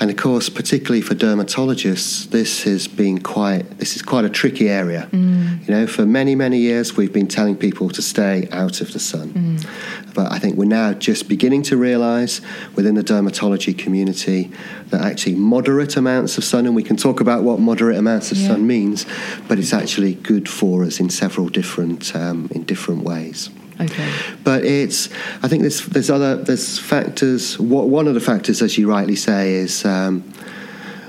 And 0.00 0.10
of 0.10 0.16
course, 0.16 0.48
particularly 0.48 1.00
for 1.00 1.16
dermatologists, 1.16 2.30
this 2.30 2.62
has 2.62 2.86
been 2.86 3.20
quite 3.20 3.78
this 3.78 3.96
is 3.96 4.02
quite 4.02 4.24
a 4.24 4.30
tricky 4.30 4.68
area. 4.68 5.08
Mm. 5.10 5.66
You 5.66 5.74
know, 5.74 5.86
for 5.88 6.06
many 6.06 6.36
many 6.36 6.58
years 6.58 6.96
we've 6.96 7.12
been 7.12 7.26
telling 7.26 7.56
people 7.56 7.88
to 7.90 8.00
stay 8.00 8.48
out 8.52 8.80
of 8.80 8.92
the 8.92 9.00
sun, 9.00 9.30
mm. 9.30 10.14
but 10.14 10.30
I 10.30 10.38
think 10.38 10.56
we're 10.56 10.66
now 10.66 10.92
just 10.92 11.28
beginning 11.28 11.62
to 11.64 11.76
realise 11.76 12.40
within 12.76 12.94
the 12.94 13.02
dermatology 13.02 13.76
community 13.76 14.52
that 14.90 15.00
actually 15.00 15.34
moderate 15.34 15.96
amounts 15.96 16.38
of 16.38 16.44
sun, 16.44 16.66
and 16.66 16.76
we 16.76 16.84
can 16.84 16.96
talk 16.96 17.20
about 17.20 17.42
what 17.42 17.58
moderate 17.58 17.96
amounts 17.96 18.30
of 18.30 18.38
Yeah. 18.38 18.48
sun 18.48 18.66
means, 18.68 19.04
but 19.48 19.58
it's 19.58 19.72
actually 19.72 20.14
good 20.14 20.48
for 20.48 20.84
us 20.84 21.00
in 21.00 21.10
several 21.10 21.48
different 21.48 22.14
um, 22.14 22.48
in 22.52 22.62
different 22.62 23.02
ways. 23.02 23.50
Okay. 23.80 24.10
But 24.44 24.64
it's, 24.64 25.08
I 25.42 25.48
think 25.48 25.62
there's 25.62 25.86
there's 25.86 26.10
other 26.10 26.36
there's 26.36 26.78
factors. 26.78 27.58
What 27.58 27.88
one 27.88 28.08
of 28.08 28.14
the 28.14 28.20
factors, 28.20 28.60
as 28.62 28.76
you 28.78 28.88
rightly 28.90 29.16
say, 29.16 29.52
is 29.54 29.84
um, 29.84 30.22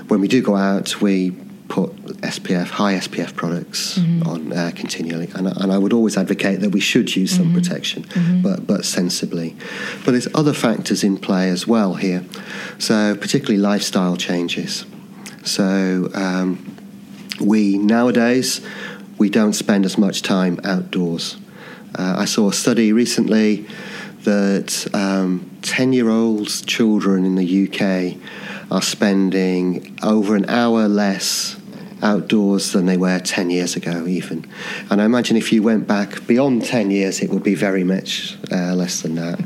when 0.08 0.20
we 0.20 0.28
do 0.28 0.40
go 0.42 0.54
out, 0.56 1.00
we 1.00 1.32
put 1.68 1.94
SPF 2.22 2.66
high 2.68 2.94
SPF 2.94 3.34
products 3.36 3.96
on 4.26 4.52
uh, 4.52 4.72
continually, 4.74 5.30
and, 5.36 5.46
I- 5.48 5.52
and 5.62 5.72
I 5.72 5.78
would 5.78 5.92
always 5.92 6.16
advocate 6.16 6.60
that 6.60 6.70
we 6.70 6.80
should 6.80 7.14
use 7.14 7.36
sun 7.36 7.52
protection, 7.54 8.04
but 8.42 8.66
but 8.66 8.84
sensibly. 8.84 9.54
But 10.04 10.12
there's 10.12 10.28
other 10.34 10.52
factors 10.52 11.04
in 11.04 11.16
play 11.16 11.48
as 11.50 11.66
well 11.68 11.94
here, 11.94 12.24
so 12.78 13.14
particularly 13.16 13.58
lifestyle 13.58 14.16
changes. 14.16 14.84
So 15.44 16.10
um, 16.14 16.76
we 17.40 17.78
nowadays 17.78 18.60
we 19.18 19.28
don't 19.30 19.52
spend 19.54 19.84
as 19.84 19.96
much 19.98 20.22
time 20.22 20.58
outdoors. 20.64 21.36
Uh, 21.94 22.16
I 22.18 22.24
saw 22.24 22.48
a 22.48 22.52
study 22.52 22.92
recently 22.92 23.66
that 24.24 24.86
um, 24.94 25.58
10 25.62 25.92
year 25.92 26.08
old 26.08 26.48
children 26.66 27.24
in 27.24 27.36
the 27.36 27.68
UK 27.68 28.16
are 28.70 28.82
spending 28.82 29.98
over 30.02 30.36
an 30.36 30.48
hour 30.48 30.88
less 30.88 31.56
outdoors 32.02 32.72
than 32.72 32.86
they 32.86 32.96
were 32.96 33.18
10 33.18 33.50
years 33.50 33.76
ago, 33.76 34.06
even. 34.06 34.48
And 34.90 35.02
I 35.02 35.04
imagine 35.04 35.36
if 35.36 35.52
you 35.52 35.62
went 35.62 35.86
back 35.86 36.26
beyond 36.26 36.64
10 36.64 36.90
years, 36.90 37.20
it 37.20 37.30
would 37.30 37.42
be 37.42 37.54
very 37.54 37.84
much 37.84 38.36
uh, 38.50 38.74
less 38.74 39.02
than 39.02 39.16
that. 39.16 39.40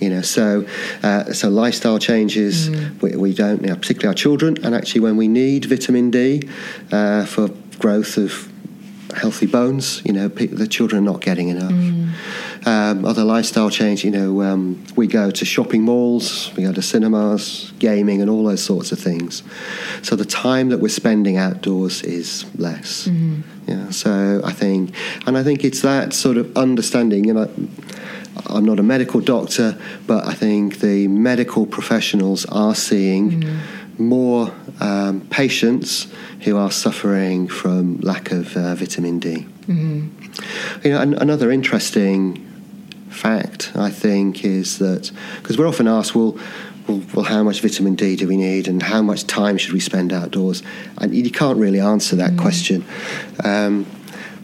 You 0.00 0.10
know, 0.10 0.22
so 0.22 0.66
uh, 1.02 1.32
so 1.32 1.48
lifestyle 1.48 1.98
changes. 1.98 2.68
We, 3.00 3.16
we 3.16 3.32
don't, 3.32 3.62
you 3.62 3.68
know, 3.68 3.76
particularly 3.76 4.08
our 4.08 4.14
children, 4.14 4.56
and 4.64 4.74
actually 4.74 5.02
when 5.02 5.16
we 5.16 5.28
need 5.28 5.66
vitamin 5.66 6.10
D 6.10 6.48
uh, 6.90 7.24
for 7.26 7.48
growth 7.78 8.16
of 8.16 8.52
healthy 9.16 9.46
bones. 9.46 10.02
You 10.04 10.12
know, 10.12 10.28
pe- 10.28 10.46
the 10.46 10.66
children 10.66 11.02
are 11.02 11.12
not 11.12 11.20
getting 11.20 11.48
enough. 11.48 11.72
Um, 12.66 13.04
other 13.04 13.24
lifestyle 13.24 13.70
change. 13.70 14.04
You 14.04 14.10
know, 14.10 14.42
um, 14.42 14.82
we 14.96 15.06
go 15.06 15.30
to 15.30 15.44
shopping 15.44 15.82
malls, 15.82 16.52
we 16.56 16.64
go 16.64 16.72
to 16.72 16.82
cinemas, 16.82 17.72
gaming, 17.78 18.20
and 18.20 18.30
all 18.30 18.44
those 18.44 18.62
sorts 18.62 18.92
of 18.92 18.98
things. 18.98 19.42
So 20.02 20.16
the 20.16 20.24
time 20.24 20.68
that 20.70 20.78
we're 20.78 20.88
spending 20.88 21.36
outdoors 21.36 22.02
is 22.02 22.44
less. 22.56 23.06
Yeah. 23.66 23.90
So 23.90 24.40
I 24.44 24.52
think, 24.52 24.94
and 25.26 25.36
I 25.36 25.42
think 25.42 25.64
it's 25.64 25.82
that 25.82 26.12
sort 26.12 26.36
of 26.36 26.56
understanding. 26.56 27.24
You 27.24 27.34
know. 27.34 27.50
I'm 28.46 28.64
not 28.64 28.80
a 28.80 28.82
medical 28.82 29.20
doctor, 29.20 29.78
but 30.08 30.26
I 30.26 30.34
think 30.34 30.80
the 30.80 31.06
medical 31.06 31.66
professionals 31.66 32.44
are 32.46 32.74
seeing 32.74 33.44
more 33.98 34.52
um, 34.80 35.20
patients 35.28 36.08
who 36.40 36.56
are 36.56 36.70
suffering 36.70 37.48
from 37.48 38.00
lack 38.00 38.30
of 38.30 38.56
uh, 38.56 38.74
vitamin 38.74 39.18
D. 39.18 39.46
You 40.82 40.90
know, 40.90 41.00
an, 41.00 41.14
another 41.14 41.50
interesting 41.50 42.40
fact 43.08 43.72
I 43.76 43.90
think 43.90 44.44
is 44.44 44.78
that 44.78 45.10
because 45.36 45.56
we're 45.56 45.68
often 45.68 45.88
asked, 45.88 46.14
well, 46.14 46.36
well, 46.86 47.02
well, 47.14 47.24
how 47.24 47.42
much 47.42 47.60
vitamin 47.60 47.94
D 47.94 48.16
do 48.16 48.28
we 48.28 48.36
need, 48.36 48.68
and 48.68 48.82
how 48.82 49.00
much 49.00 49.26
time 49.26 49.56
should 49.56 49.72
we 49.72 49.80
spend 49.80 50.12
outdoors? 50.12 50.62
And 50.98 51.14
you 51.14 51.30
can't 51.30 51.58
really 51.58 51.80
answer 51.80 52.16
that 52.16 52.36
question. 52.36 52.84
Um, 53.42 53.86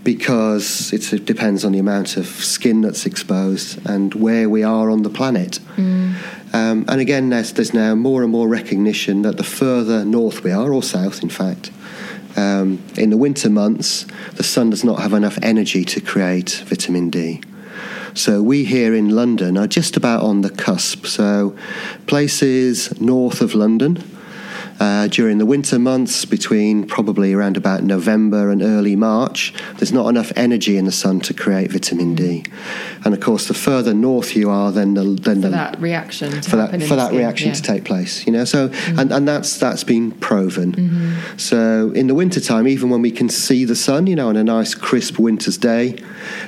because 0.02 0.92
it 0.92 1.24
depends 1.24 1.64
on 1.64 1.72
the 1.72 1.78
amount 1.78 2.16
of 2.16 2.26
skin 2.26 2.80
that's 2.80 3.06
exposed 3.06 3.84
and 3.86 4.14
where 4.14 4.48
we 4.48 4.62
are 4.62 4.90
on 4.90 5.02
the 5.02 5.10
planet. 5.10 5.58
Um, 6.52 6.84
and 6.88 7.00
again, 7.00 7.30
there's, 7.30 7.52
there's 7.52 7.74
now 7.74 7.94
more 7.94 8.22
and 8.22 8.32
more 8.32 8.48
recognition 8.48 9.22
that 9.22 9.36
the 9.36 9.44
further 9.44 10.04
north 10.04 10.42
we 10.42 10.50
are, 10.50 10.72
or 10.72 10.82
south 10.82 11.22
in 11.22 11.28
fact, 11.28 11.70
um, 12.36 12.82
in 12.96 13.10
the 13.10 13.16
winter 13.16 13.50
months, 13.50 14.06
the 14.34 14.42
sun 14.42 14.70
does 14.70 14.84
not 14.84 15.00
have 15.00 15.12
enough 15.12 15.38
energy 15.42 15.84
to 15.84 16.00
create 16.00 16.62
vitamin 16.66 17.10
D. 17.10 17.42
So 18.14 18.42
we 18.42 18.64
here 18.64 18.94
in 18.94 19.10
London 19.10 19.56
are 19.56 19.66
just 19.66 19.96
about 19.96 20.22
on 20.22 20.40
the 20.40 20.50
cusp. 20.50 21.06
So 21.06 21.56
places 22.06 23.00
north 23.00 23.40
of 23.40 23.54
London 23.54 24.02
uh, 24.80 25.06
during 25.08 25.38
the 25.38 25.46
winter 25.46 25.78
months, 25.78 26.24
between 26.24 26.86
probably 26.86 27.32
around 27.32 27.56
about 27.56 27.82
November 27.82 28.50
and 28.50 28.62
early 28.62 28.96
March, 28.96 29.52
there's 29.76 29.92
not 29.92 30.08
enough 30.08 30.32
energy 30.34 30.76
in 30.76 30.86
the 30.86 30.92
sun 30.92 31.20
to 31.20 31.34
create 31.34 31.70
vitamin 31.70 32.14
D. 32.14 32.44
And 33.04 33.14
of 33.14 33.20
course, 33.20 33.46
the 33.46 33.54
further 33.54 33.94
north 33.94 34.34
you 34.34 34.50
are, 34.50 34.72
then 34.72 34.94
the 34.94 35.04
then 35.04 35.36
For 35.36 35.48
the 35.48 35.50
that 35.50 35.80
reaction 35.80 36.32
to 36.32 36.50
for 36.50 36.56
that 36.56 36.82
for 36.82 36.96
that 36.96 37.08
skin, 37.08 37.18
reaction 37.18 37.48
yeah. 37.48 37.54
to 37.54 37.62
take 37.62 37.84
place 37.84 38.10
you 38.26 38.32
know? 38.32 38.44
So 38.44 38.70
and, 38.98 39.12
and 39.12 39.28
that's 39.28 39.58
that's 39.58 39.84
been 39.84 40.12
proven. 40.12 41.16
So 41.36 41.92
in 41.92 42.06
the 42.06 42.14
wintertime 42.14 42.66
even 42.66 42.90
when 42.90 43.02
we 43.02 43.10
can 43.10 43.28
see 43.28 43.64
the 43.64 43.76
sun 43.76 44.06
you 44.06 44.16
know 44.16 44.28
on 44.28 44.36
a 44.36 44.44
nice 44.44 44.74
crisp 44.74 45.18
winter's 45.18 45.58
day 45.58 46.02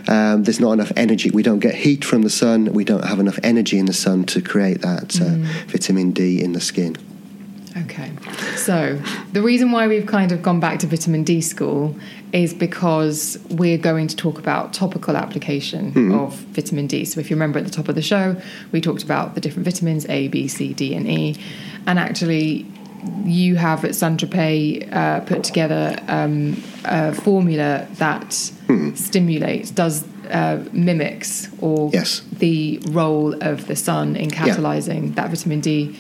um, 0.09 0.45
there's 0.45 0.61
not 0.61 0.73
enough 0.73 0.93
energy. 0.97 1.31
We 1.31 1.43
don't 1.43 1.61
get 1.61 1.75
heat 1.75 2.05
from 2.05 2.23
the 2.23 2.31
sun. 2.31 2.73
We 2.73 2.85
don't 2.85 3.05
have 3.05 3.21
enough 3.21 3.39
energy 3.43 3.79
in 3.79 3.87
the 3.87 3.93
sun 3.93 4.25
to 4.27 4.41
create 4.41 4.81
that 4.83 5.21
uh, 5.21 5.37
vitamin 5.69 6.13
D 6.13 6.43
in 6.43 6.53
the 6.53 6.61
skin 6.61 6.97
Okay. 7.77 8.11
So, 8.57 9.01
the 9.33 9.41
reason 9.43 9.73
why 9.73 9.89
we've 9.89 10.07
kind 10.07 10.31
of 10.33 10.43
gone 10.43 10.61
back 10.61 10.79
to 10.81 10.87
vitamin 10.87 11.25
D 11.25 11.41
school 11.41 11.97
is 12.33 12.53
because 12.53 13.39
we're 13.51 13.79
going 13.79 14.09
to 14.09 14.17
talk 14.17 14.39
about 14.39 14.73
topical 14.75 15.17
application 15.17 16.13
of 16.13 16.35
vitamin 16.35 16.87
D. 16.87 17.05
So, 17.07 17.19
if 17.21 17.31
you 17.31 17.37
remember 17.37 17.59
at 17.59 17.65
the 17.65 17.71
top 17.71 17.89
of 17.89 17.95
the 17.95 18.03
show, 18.03 18.37
we 18.73 18.81
talked 18.81 19.03
about 19.03 19.35
the 19.35 19.41
different 19.41 19.65
vitamins 19.65 20.07
A, 20.09 20.29
B, 20.29 20.49
C, 20.49 20.75
D, 20.75 20.95
and 20.95 21.09
E. 21.09 21.37
And 21.87 21.99
actually, 21.99 22.67
you 23.25 23.57
have 23.57 23.85
at 23.85 23.95
Saint 23.95 24.21
Tropez 24.21 24.93
uh, 24.93 25.21
put 25.21 25.43
together 25.43 25.99
um, 26.09 26.63
a 26.85 27.15
formula 27.15 27.87
that 27.95 28.33
stimulates, 28.95 29.71
does 29.71 30.05
uh, 30.31 30.63
mimics, 30.73 31.49
or 31.61 31.91
Yes. 31.93 32.21
the 32.33 32.81
role 32.91 33.35
of 33.43 33.67
the 33.67 33.77
sun 33.77 34.15
in 34.17 34.31
catalyzing 34.31 35.15
that 35.15 35.31
vitamin 35.31 35.61
D 35.61 35.97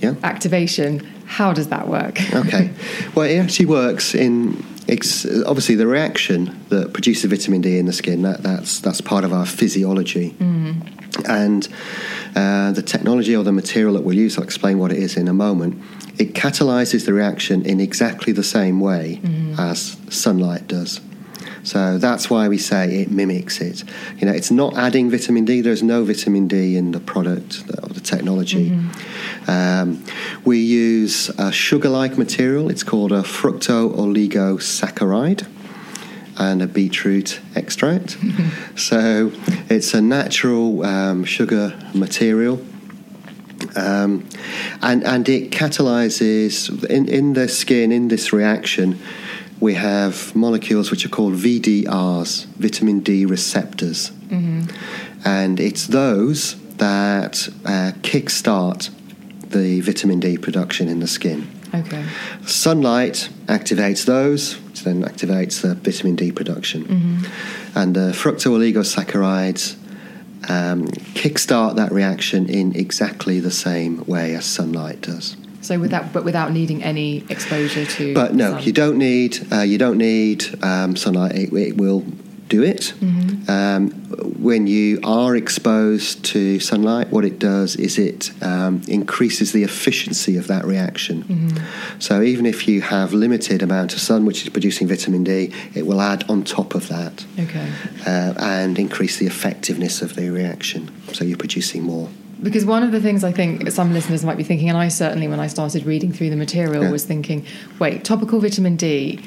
yeah. 0.00 0.14
Activation. 0.22 1.00
How 1.26 1.52
does 1.52 1.68
that 1.68 1.88
work? 1.88 2.20
okay. 2.34 2.70
Well 3.14 3.28
it 3.28 3.36
actually 3.38 3.66
works 3.66 4.14
in 4.14 4.64
ex- 4.88 5.26
obviously 5.46 5.74
the 5.74 5.86
reaction 5.86 6.64
that 6.68 6.92
produces 6.92 7.30
vitamin 7.30 7.60
D 7.60 7.78
in 7.78 7.86
the 7.86 7.92
skin 7.92 8.22
that, 8.22 8.42
that's 8.42 8.80
that's 8.80 9.00
part 9.00 9.24
of 9.24 9.32
our 9.32 9.46
physiology. 9.46 10.34
And 11.28 11.66
uh, 12.36 12.70
the 12.72 12.82
technology 12.82 13.34
or 13.34 13.42
the 13.42 13.52
material 13.52 13.94
that 13.94 14.02
we'll 14.04 14.16
use 14.16 14.38
I'll 14.38 14.44
explain 14.44 14.78
what 14.78 14.92
it 14.92 14.98
is 14.98 15.16
in 15.16 15.26
a 15.26 15.32
moment 15.32 15.82
it 16.18 16.34
catalyzes 16.34 17.06
the 17.06 17.12
reaction 17.12 17.64
in 17.64 17.80
exactly 17.80 18.32
the 18.32 18.42
same 18.42 18.80
way 18.80 19.20
as 19.58 19.96
sunlight 20.10 20.66
does 20.68 21.00
so 21.62 21.98
that's 21.98 22.30
why 22.30 22.48
we 22.48 22.56
say 22.58 23.02
it 23.02 23.10
mimics 23.10 23.60
it. 23.60 23.84
You 24.18 24.26
know, 24.26 24.32
it's 24.32 24.50
not 24.50 24.76
adding 24.76 25.08
vitamin 25.10 25.44
D. 25.44 25.60
There's 25.60 25.82
no 25.82 26.02
vitamin 26.04 26.48
D 26.48 26.76
in 26.76 26.92
the 26.92 27.00
product 27.00 27.64
or 27.82 27.88
the 27.88 28.00
technology. 28.00 28.78
Um, 29.46 30.02
we 30.44 30.58
use 30.58 31.28
a 31.38 31.52
sugar-like 31.52 32.18
material. 32.18 32.70
It's 32.70 32.82
called 32.82 33.12
a 33.12 33.22
fructo-oligosaccharide 33.22 35.46
and 36.38 36.62
a 36.62 36.66
beetroot 36.66 37.40
extract. 37.54 38.16
so 38.76 39.30
it's 39.68 39.92
a 39.94 40.00
natural 40.00 40.84
um, 40.84 41.24
sugar 41.24 41.78
material. 41.94 42.64
Um, 43.74 44.28
and 44.82 45.04
and 45.04 45.28
it 45.28 45.50
catalyzes 45.50 46.84
in, 46.84 47.08
in 47.08 47.32
the 47.32 47.48
skin 47.48 47.90
in 47.90 48.06
this 48.08 48.32
reaction. 48.32 49.00
We 49.60 49.74
have 49.74 50.34
molecules 50.34 50.90
which 50.90 51.04
are 51.04 51.08
called 51.08 51.34
VDRs, 51.34 52.46
vitamin 52.46 53.00
D 53.00 53.24
receptors. 53.24 54.10
And 55.24 55.58
it's 55.60 55.86
those 55.86 56.56
that 56.76 57.48
uh, 57.64 57.92
kickstart 58.02 58.90
the 59.50 59.80
vitamin 59.80 60.20
D 60.20 60.38
production 60.38 60.88
in 60.88 61.00
the 61.00 61.08
skin. 61.08 61.48
Okay. 61.74 62.04
Sunlight 62.46 63.28
activates 63.46 64.06
those, 64.06 64.54
which 64.60 64.84
then 64.84 65.02
activates 65.02 65.60
the 65.60 65.74
vitamin 65.74 66.16
D 66.16 66.32
production. 66.32 66.86
And 67.74 67.94
the 67.94 68.12
fructooligosaccharides 68.12 69.76
um, 70.48 70.86
kickstart 71.14 71.76
that 71.76 71.92
reaction 71.92 72.48
in 72.48 72.74
exactly 72.76 73.40
the 73.40 73.50
same 73.50 74.04
way 74.06 74.34
as 74.34 74.44
sunlight 74.44 75.00
does. 75.02 75.36
So 75.60 75.78
without, 75.78 76.12
but 76.12 76.24
without 76.24 76.52
needing 76.52 76.82
any 76.82 77.24
exposure 77.28 77.84
to. 77.84 78.14
But 78.14 78.34
no, 78.34 78.52
sun. 78.52 78.62
you 78.62 78.72
don't 78.72 78.96
need 78.98 79.52
uh, 79.52 79.60
you 79.60 79.78
don't 79.78 79.98
need 79.98 80.44
um, 80.62 80.96
sunlight. 80.96 81.34
It, 81.34 81.52
it 81.52 81.76
will 81.76 82.04
do 82.48 82.62
it. 82.62 82.94
Um, 83.48 83.90
when 84.40 84.66
you 84.66 85.00
are 85.04 85.36
exposed 85.36 86.24
to 86.26 86.60
sunlight, 86.60 87.10
what 87.10 87.24
it 87.24 87.38
does 87.38 87.76
is 87.76 87.98
it 87.98 88.30
um, 88.42 88.82
increases 88.88 89.52
the 89.52 89.64
efficiency 89.64 90.36
of 90.36 90.46
that 90.48 90.64
reaction. 90.64 91.52
So 91.98 92.22
even 92.22 92.46
if 92.46 92.66
you 92.68 92.80
have 92.80 93.12
limited 93.12 93.62
amount 93.62 93.92
of 93.94 94.00
sun, 94.00 94.24
which 94.24 94.42
is 94.44 94.48
producing 94.48 94.88
vitamin 94.88 95.24
D, 95.24 95.52
it 95.74 95.86
will 95.86 96.00
add 96.00 96.28
on 96.30 96.44
top 96.44 96.74
of 96.74 96.88
that 96.88 97.24
Okay. 97.38 97.70
uh, 98.06 98.34
and 98.38 98.78
increase 98.78 99.18
the 99.18 99.26
effectiveness 99.26 100.02
of 100.02 100.14
the 100.14 100.30
reaction. 100.30 100.90
So 101.12 101.24
you're 101.24 101.36
producing 101.38 101.82
more. 101.82 102.08
Because 102.42 102.64
one 102.64 102.82
of 102.82 102.92
the 102.92 103.00
things 103.00 103.24
I 103.24 103.32
think 103.32 103.70
some 103.70 103.92
listeners 103.92 104.24
might 104.24 104.36
be 104.36 104.44
thinking, 104.44 104.68
and 104.68 104.78
I 104.78 104.88
certainly, 104.88 105.26
when 105.26 105.40
I 105.40 105.48
started 105.48 105.84
reading 105.84 106.12
through 106.12 106.30
the 106.30 106.36
material, 106.36 106.84
Yeah. 106.84 106.90
was 106.90 107.04
thinking, 107.04 107.44
wait, 107.78 108.04
topical 108.04 108.38
vitamin 108.40 108.76
D. 108.76 109.18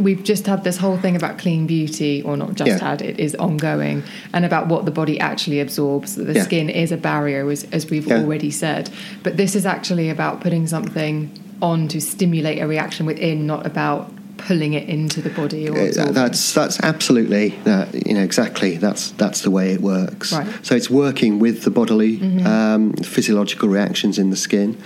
We've 0.00 0.24
just 0.24 0.46
had 0.46 0.64
this 0.64 0.78
whole 0.78 0.96
thing 0.96 1.14
about 1.14 1.36
clean 1.36 1.66
beauty, 1.66 2.22
or 2.22 2.38
not 2.38 2.54
just 2.54 2.68
Yeah. 2.68 2.78
had, 2.88 3.02
it 3.02 3.20
is 3.20 3.34
ongoing, 3.34 4.02
and 4.32 4.46
about 4.46 4.68
what 4.68 4.86
the 4.86 4.90
body 4.90 5.20
actually 5.20 5.60
absorbs. 5.60 6.14
That 6.16 6.24
the 6.24 6.34
Yeah. 6.34 6.42
skin 6.42 6.70
is 6.70 6.90
a 6.90 6.96
barrier, 6.96 7.50
as, 7.50 7.66
as 7.70 7.90
we've 7.90 8.10
already 8.10 8.50
said. 8.50 8.88
But 9.22 9.36
this 9.36 9.54
is 9.54 9.66
actually 9.66 10.08
about 10.08 10.40
putting 10.40 10.66
something 10.66 11.28
on 11.60 11.86
to 11.88 12.00
stimulate 12.00 12.60
a 12.62 12.66
reaction 12.66 13.04
within, 13.04 13.46
not 13.46 13.66
about 13.66 14.10
pulling 14.46 14.74
it 14.74 14.88
into 14.88 15.20
the 15.22 15.30
body 15.30 15.68
or 15.68 15.76
Uh, 15.78 16.12
that's 16.12 16.52
that's 16.52 16.78
absolutely 16.82 17.58
uh, 17.66 17.86
you 18.06 18.14
know 18.14 18.22
exactly 18.22 18.76
that's 18.76 19.12
that's 19.12 19.40
the 19.42 19.50
way 19.50 19.72
it 19.72 19.80
works. 19.80 20.32
Right. 20.32 20.46
Mm-hmm. 20.46 20.64
So 20.64 20.74
it's 20.74 20.90
working 20.90 21.38
with 21.38 21.62
the 21.62 21.70
bodily 21.70 22.20
um, 22.44 22.92
physiological 22.92 23.68
reactions 23.68 24.18
in 24.18 24.30
the 24.30 24.36
skin, 24.36 24.76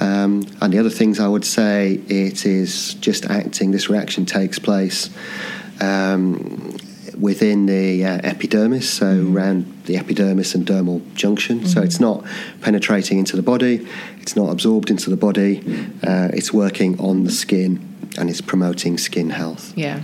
um, 0.00 0.44
and 0.60 0.72
the 0.72 0.78
other 0.78 0.90
things 0.90 1.18
I 1.18 1.28
would 1.28 1.44
say 1.44 2.00
it 2.08 2.46
is 2.46 2.94
just 2.94 3.26
acting. 3.26 3.72
This 3.72 3.88
reaction 3.90 4.26
takes 4.26 4.58
place. 4.58 5.10
Um, 5.80 6.76
Within 7.20 7.66
the 7.66 8.04
uh, 8.04 8.18
epidermis, 8.24 8.90
so 8.90 9.06
Mm-hmm. 9.06 9.36
around 9.36 9.82
the 9.86 9.96
epidermis 9.96 10.54
and 10.56 10.66
dermal 10.66 11.00
junction. 11.14 11.64
So 11.64 11.80
it's 11.80 12.00
not 12.00 12.24
penetrating 12.60 13.18
into 13.18 13.36
the 13.36 13.42
body, 13.42 13.86
it's 14.20 14.34
not 14.34 14.50
absorbed 14.50 14.90
into 14.90 15.10
the 15.10 15.16
body, 15.16 15.62
uh, 16.02 16.28
it's 16.34 16.52
working 16.52 16.98
on 16.98 17.22
the 17.22 17.30
skin 17.30 17.78
and 18.18 18.30
it's 18.30 18.40
promoting 18.40 18.98
skin 18.98 19.30
health. 19.30 19.72
yeah. 19.76 20.00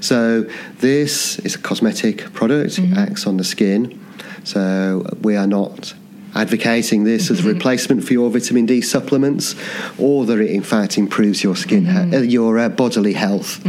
So 0.00 0.42
this 0.78 1.38
is 1.40 1.54
a 1.54 1.58
cosmetic 1.58 2.32
product. 2.32 2.78
It 2.78 2.96
acts 2.96 3.26
on 3.26 3.36
the 3.36 3.44
skin. 3.44 3.98
So 4.44 5.06
we 5.22 5.36
are 5.36 5.46
not 5.46 5.94
advocating 6.34 7.02
this 7.04 7.28
as 7.30 7.44
a 7.44 7.48
replacement 7.48 8.04
for 8.04 8.12
your 8.12 8.30
vitamin 8.30 8.64
D 8.64 8.80
supplements, 8.80 9.56
or 9.98 10.24
that 10.26 10.38
it 10.38 10.50
in 10.50 10.62
fact 10.62 10.96
improves 10.96 11.42
your 11.42 11.56
skin, 11.56 11.84
he- 11.86 12.16
uh, 12.16 12.20
your 12.20 12.56
uh, 12.58 12.68
bodily 12.68 13.12
health. 13.14 13.60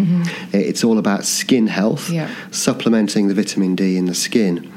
It's 0.53 0.83
all 0.83 0.97
about 0.99 1.25
skin 1.25 1.67
health, 1.67 2.09
Yeah. 2.11 2.29
supplementing 2.51 3.27
the 3.29 3.33
vitamin 3.33 3.75
D 3.75 3.97
in 3.97 4.05
the 4.05 4.13
skin, 4.13 4.71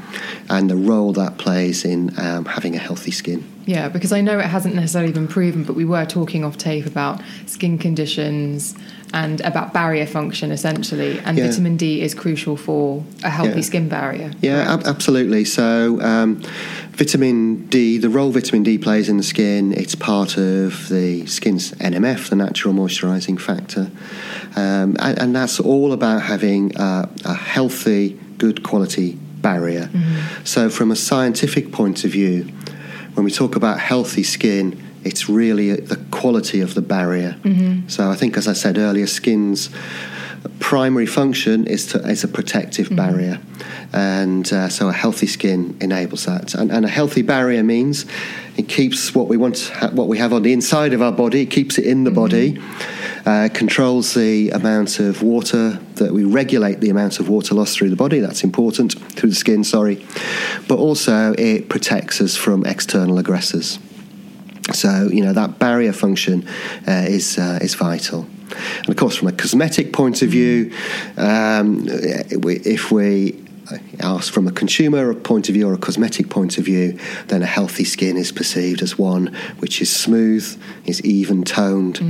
and 0.48 0.70
the 0.70 0.76
role 0.76 1.12
that 1.12 1.36
plays 1.38 1.84
in 1.84 2.18
um, 2.18 2.46
having 2.46 2.74
a 2.74 2.78
healthy 2.78 3.10
skin. 3.10 3.44
Yeah, 3.66 3.88
because 3.88 4.12
I 4.12 4.20
know 4.22 4.38
it 4.38 4.46
hasn't 4.46 4.74
necessarily 4.74 5.12
been 5.12 5.28
proven, 5.28 5.62
but 5.64 5.74
we 5.76 5.84
were 5.84 6.04
talking 6.06 6.42
off 6.44 6.56
tape 6.58 6.86
about 6.86 7.20
skin 7.46 7.78
conditions 7.78 8.74
and 9.14 9.40
about 9.42 9.72
barrier 9.72 10.06
function 10.06 10.50
essentially, 10.50 11.20
and 11.24 11.38
Yeah. 11.38 11.46
vitamin 11.46 11.76
D 11.76 12.00
is 12.02 12.14
crucial 12.14 12.56
for 12.56 13.04
a 13.22 13.30
healthy 13.30 13.60
Yeah. 13.60 13.70
skin 13.70 13.88
barrier. 13.88 14.32
Yeah, 14.42 14.74
ab- 14.74 14.82
absolutely. 14.86 15.44
So, 15.44 16.00
um, 16.02 16.42
vitamin 16.92 17.66
D, 17.70 17.96
the 17.98 18.08
role 18.08 18.32
vitamin 18.32 18.64
D 18.64 18.76
plays 18.76 19.08
in 19.08 19.16
the 19.16 19.22
skin, 19.22 19.72
it's 19.72 19.94
part 19.94 20.36
of 20.36 20.88
the 20.88 21.24
skin's 21.26 21.72
NMF, 21.80 22.28
the 22.28 22.36
natural 22.36 22.74
moisturising 22.74 23.38
factor. 23.38 23.86
Um, 24.56 24.96
and, 24.98 25.18
and 25.18 25.34
that's 25.36 25.60
all 25.60 25.92
about 25.92 26.22
having 26.22 26.72
a, 26.76 27.08
a 27.24 27.34
healthy, 27.34 28.18
good 28.38 28.64
quality 28.64 29.16
barrier. 29.40 29.90
So, 30.42 30.68
from 30.70 30.90
a 30.90 30.96
scientific 30.96 31.70
point 31.70 32.04
of 32.04 32.10
view, 32.10 32.46
when 33.14 33.24
we 33.24 33.30
talk 33.30 33.54
about 33.54 33.78
healthy 33.78 34.24
skin, 34.24 34.76
it's 35.04 35.28
really 35.28 35.74
the 35.76 35.96
quality 36.10 36.60
of 36.60 36.74
the 36.74 36.82
barrier. 36.82 37.36
So, 37.88 38.10
I 38.10 38.14
think, 38.14 38.36
as 38.36 38.48
I 38.48 38.54
said 38.54 38.78
earlier, 38.78 39.06
skin's 39.06 39.70
primary 40.60 41.06
function 41.06 41.66
is 41.66 41.86
to 41.86 41.98
is 42.08 42.24
a 42.24 42.28
protective 42.28 42.94
barrier, 42.94 43.40
and 43.92 44.50
uh, 44.52 44.68
so 44.68 44.88
a 44.88 44.92
healthy 44.92 45.26
skin 45.26 45.76
enables 45.80 46.26
that. 46.26 46.54
And, 46.54 46.70
and 46.70 46.84
a 46.84 46.88
healthy 46.88 47.22
barrier 47.22 47.62
means 47.62 48.06
it 48.56 48.68
keeps 48.68 49.14
what 49.14 49.28
we 49.28 49.36
want, 49.36 49.70
what 49.92 50.08
we 50.08 50.18
have 50.18 50.32
on 50.32 50.42
the 50.42 50.52
inside 50.52 50.92
of 50.92 51.02
our 51.02 51.12
body, 51.12 51.42
it 51.42 51.50
keeps 51.50 51.78
it 51.78 51.86
in 51.86 52.04
the 52.04 52.10
body. 52.10 52.60
Uh, 53.26 53.48
controls 53.54 54.12
the 54.12 54.50
amount 54.50 55.00
of 55.00 55.22
water 55.22 55.78
that 55.94 56.12
we 56.12 56.24
regulate 56.24 56.80
the 56.80 56.90
amount 56.90 57.20
of 57.20 57.26
water 57.26 57.54
loss 57.54 57.74
through 57.74 57.88
the 57.88 57.96
body. 57.96 58.20
That's 58.20 58.44
important 58.44 58.92
through 59.12 59.30
the 59.30 59.34
skin. 59.34 59.64
Sorry, 59.64 60.04
but 60.68 60.76
also 60.76 61.32
it 61.38 61.70
protects 61.70 62.20
us 62.20 62.36
from 62.36 62.66
external 62.66 63.16
aggressors. 63.18 63.78
So 64.74 65.08
you 65.12 65.22
know 65.22 65.32
that 65.32 65.58
barrier 65.58 65.92
function 65.92 66.46
uh, 66.86 67.06
is 67.08 67.38
uh, 67.38 67.58
is 67.62 67.74
vital, 67.74 68.26
and 68.78 68.88
of 68.88 68.96
course 68.96 69.16
from 69.16 69.28
a 69.28 69.32
cosmetic 69.32 69.92
point 69.92 70.22
of 70.22 70.28
view, 70.28 70.72
um, 71.16 71.86
if 71.88 72.90
we 72.90 73.44
ask 74.00 74.32
from 74.32 74.46
a 74.46 74.52
consumer 74.52 75.14
point 75.14 75.48
of 75.48 75.54
view 75.54 75.68
or 75.68 75.74
a 75.74 75.78
cosmetic 75.78 76.28
point 76.28 76.58
of 76.58 76.64
view, 76.64 76.98
then 77.28 77.42
a 77.42 77.46
healthy 77.46 77.84
skin 77.84 78.16
is 78.16 78.32
perceived 78.32 78.82
as 78.82 78.98
one 78.98 79.34
which 79.58 79.80
is 79.80 79.94
smooth, 79.94 80.60
is 80.84 81.00
even 81.02 81.44
toned, 81.44 82.00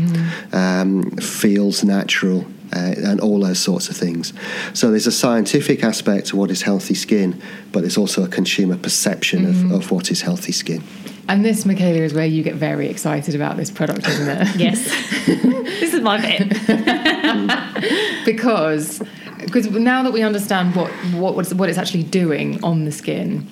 um, 0.52 1.10
feels 1.18 1.84
natural. 1.84 2.46
Uh, 2.74 2.94
and 3.04 3.20
all 3.20 3.38
those 3.38 3.60
sorts 3.60 3.88
of 3.88 3.96
things. 3.96 4.32
So 4.72 4.90
there's 4.90 5.06
a 5.06 5.12
scientific 5.12 5.84
aspect 5.84 6.28
to 6.28 6.36
what 6.36 6.50
is 6.50 6.62
healthy 6.62 6.94
skin, 6.94 7.40
but 7.70 7.82
there's 7.82 7.98
also 7.98 8.24
a 8.24 8.28
consumer 8.28 8.76
perception 8.76 9.44
of, 9.46 9.70
of 9.70 9.90
what 9.92 10.10
is 10.10 10.22
healthy 10.22 10.50
skin. 10.50 10.82
And 11.28 11.44
this, 11.44 11.64
Michaella, 11.64 12.00
is 12.00 12.12
where 12.14 12.26
you 12.26 12.42
get 12.42 12.54
very 12.54 12.88
excited 12.88 13.34
about 13.34 13.56
this 13.56 13.70
product, 13.70 14.06
isn't 14.08 14.28
it? 14.28 14.56
Yes. 14.56 14.84
this 15.26 15.94
is 15.94 16.00
my 16.00 16.20
bit. 16.20 16.48
because 18.24 19.02
because 19.38 19.70
now 19.70 20.02
that 20.02 20.12
we 20.12 20.22
understand 20.22 20.74
what 20.74 20.90
what 21.14 21.34
what's- 21.36 21.54
what 21.54 21.68
it's 21.68 21.78
actually 21.78 22.02
doing 22.04 22.62
on 22.62 22.84
the 22.84 22.92
skin. 22.92 23.46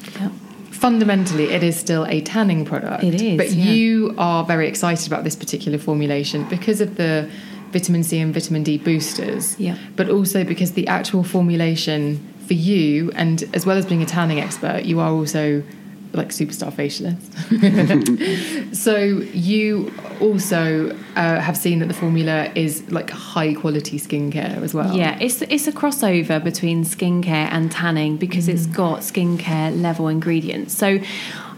Fundamentally, 0.70 1.44
it 1.44 1.62
is 1.62 1.76
still 1.78 2.04
a 2.06 2.20
tanning 2.22 2.64
product. 2.64 3.04
It 3.04 3.14
is, 3.22 3.36
But 3.36 3.50
yeah. 3.52 3.72
you 3.72 4.14
are 4.18 4.44
very 4.44 4.66
excited 4.66 5.06
about 5.06 5.22
this 5.22 5.36
particular 5.36 5.78
formulation 5.78 6.44
because 6.48 6.80
of 6.80 6.96
the 6.96 7.30
vitamin 7.70 8.02
C 8.02 8.18
and 8.18 8.34
vitamin 8.34 8.64
D 8.64 8.78
boosters. 8.78 9.58
Yeah. 9.60 9.76
But 9.94 10.08
also 10.10 10.42
because 10.42 10.72
the 10.72 10.88
actual 10.88 11.22
formulation 11.22 12.18
for 12.48 12.54
you, 12.54 13.12
and 13.14 13.44
as 13.54 13.64
well 13.64 13.76
as 13.78 13.86
being 13.86 14.02
a 14.02 14.06
tanning 14.06 14.40
expert, 14.40 14.84
you 14.84 14.98
are 14.98 15.10
also 15.12 15.62
like 16.12 16.28
superstar 16.28 16.72
facialist. 16.72 17.22
so 18.74 18.96
you 18.96 19.92
also 20.20 20.90
uh, 21.16 21.40
have 21.40 21.56
seen 21.56 21.78
that 21.80 21.88
the 21.88 21.94
formula 21.94 22.50
is 22.54 22.90
like 22.90 23.10
high 23.10 23.54
quality 23.54 23.98
skincare 23.98 24.62
as 24.62 24.74
well. 24.74 24.96
Yeah, 24.96 25.18
it's 25.20 25.42
it's 25.42 25.66
a 25.66 25.72
crossover 25.72 26.42
between 26.42 26.84
skincare 26.84 27.48
and 27.50 27.70
tanning 27.70 28.16
because 28.16 28.48
it's 28.48 28.66
got 28.66 29.00
skincare 29.00 29.80
level 29.80 30.08
ingredients. 30.08 30.74
So 30.76 31.00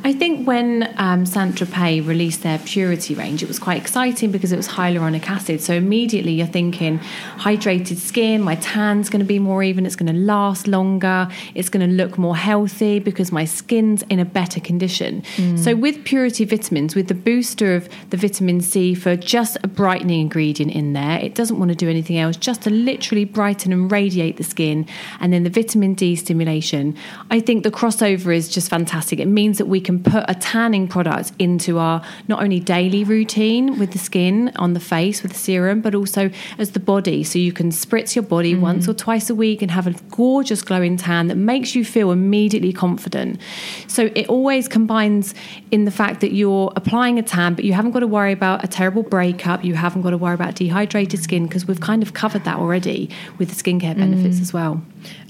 I 0.06 0.12
think 0.12 0.46
when 0.46 0.94
um, 0.98 1.24
Saint 1.24 1.54
Tropez 1.54 2.06
released 2.06 2.42
their 2.42 2.58
purity 2.58 3.14
range, 3.14 3.42
it 3.42 3.48
was 3.48 3.58
quite 3.58 3.80
exciting 3.80 4.30
because 4.30 4.52
it 4.52 4.56
was 4.58 4.68
hyaluronic 4.68 5.26
acid. 5.26 5.62
So 5.62 5.72
immediately 5.72 6.32
you're 6.32 6.46
thinking 6.46 6.98
hydrated 7.38 7.96
skin, 7.96 8.42
my 8.42 8.56
tan's 8.56 9.08
going 9.08 9.20
to 9.20 9.26
be 9.26 9.38
more 9.38 9.62
even, 9.62 9.86
it's 9.86 9.96
going 9.96 10.12
to 10.12 10.18
last 10.18 10.68
longer, 10.68 11.28
it's 11.54 11.70
going 11.70 11.88
to 11.88 11.94
look 11.94 12.18
more 12.18 12.36
healthy 12.36 12.98
because 12.98 13.32
my 13.32 13.46
skin's 13.46 14.02
in 14.10 14.18
a 14.18 14.26
better 14.26 14.60
condition. 14.60 15.24
So 15.56 15.74
with 15.74 16.04
purity 16.04 16.44
vitamins, 16.44 16.94
with 16.94 17.08
the 17.08 17.14
booster 17.14 17.74
of 17.74 17.88
the 18.10 18.18
vitamin 18.18 18.60
C 18.60 18.94
for 18.94 19.16
just 19.16 19.56
a 19.62 19.68
brightening 19.68 20.20
ingredient 20.20 20.72
in 20.72 20.92
there, 20.92 21.18
it 21.18 21.34
doesn't 21.34 21.58
want 21.58 21.70
to 21.70 21.74
do 21.74 21.88
anything 21.88 22.18
else, 22.18 22.36
just 22.36 22.60
to 22.62 22.70
literally 22.70 23.24
brighten 23.24 23.72
and 23.72 23.90
radiate 23.90 24.36
the 24.36 24.44
skin, 24.44 24.86
and 25.20 25.32
then 25.32 25.44
the 25.44 25.50
vitamin 25.50 25.94
D 25.94 26.14
stimulation. 26.14 26.94
I 27.30 27.40
think 27.40 27.64
the 27.64 27.70
crossover 27.70 28.36
is 28.36 28.50
just 28.50 28.68
fantastic. 28.68 29.18
It 29.18 29.28
means 29.28 29.56
that 29.56 29.66
we 29.66 29.80
can 29.80 29.93
can 29.94 30.12
put 30.12 30.24
a 30.28 30.34
tanning 30.34 30.88
product 30.88 31.32
into 31.38 31.78
our 31.78 32.02
not 32.28 32.42
only 32.42 32.60
daily 32.60 33.04
routine 33.04 33.78
with 33.78 33.92
the 33.92 33.98
skin 33.98 34.52
on 34.56 34.74
the 34.74 34.80
face 34.80 35.22
with 35.22 35.32
the 35.32 35.38
serum, 35.38 35.80
but 35.80 35.94
also 35.94 36.30
as 36.58 36.72
the 36.72 36.80
body. 36.80 37.22
So 37.24 37.38
you 37.38 37.52
can 37.52 37.70
spritz 37.70 38.14
your 38.14 38.22
body 38.22 38.52
mm-hmm. 38.52 38.62
once 38.62 38.88
or 38.88 38.94
twice 38.94 39.30
a 39.30 39.34
week 39.34 39.62
and 39.62 39.70
have 39.70 39.86
a 39.86 39.94
gorgeous 40.10 40.62
glowing 40.62 40.96
tan 40.96 41.28
that 41.28 41.36
makes 41.36 41.74
you 41.74 41.84
feel 41.84 42.10
immediately 42.10 42.72
confident. 42.72 43.40
So 43.86 44.10
it 44.14 44.28
always 44.28 44.68
combines 44.68 45.34
in 45.70 45.84
the 45.84 45.90
fact 45.90 46.20
that 46.20 46.32
you're 46.32 46.72
applying 46.76 47.18
a 47.18 47.22
tan, 47.22 47.54
but 47.54 47.64
you 47.64 47.72
haven't 47.72 47.92
got 47.92 48.00
to 48.00 48.06
worry 48.06 48.32
about 48.32 48.64
a 48.64 48.68
terrible 48.68 49.02
breakup. 49.02 49.64
You 49.64 49.74
haven't 49.74 50.02
got 50.02 50.10
to 50.10 50.18
worry 50.18 50.34
about 50.34 50.54
dehydrated 50.56 51.22
skin 51.22 51.46
because 51.46 51.66
we've 51.66 51.80
kind 51.80 52.02
of 52.02 52.14
covered 52.14 52.44
that 52.44 52.56
already 52.56 53.10
with 53.38 53.48
the 53.48 53.54
skincare 53.54 53.96
benefits 53.96 54.38
mm. 54.38 54.42
as 54.42 54.52
well. 54.52 54.82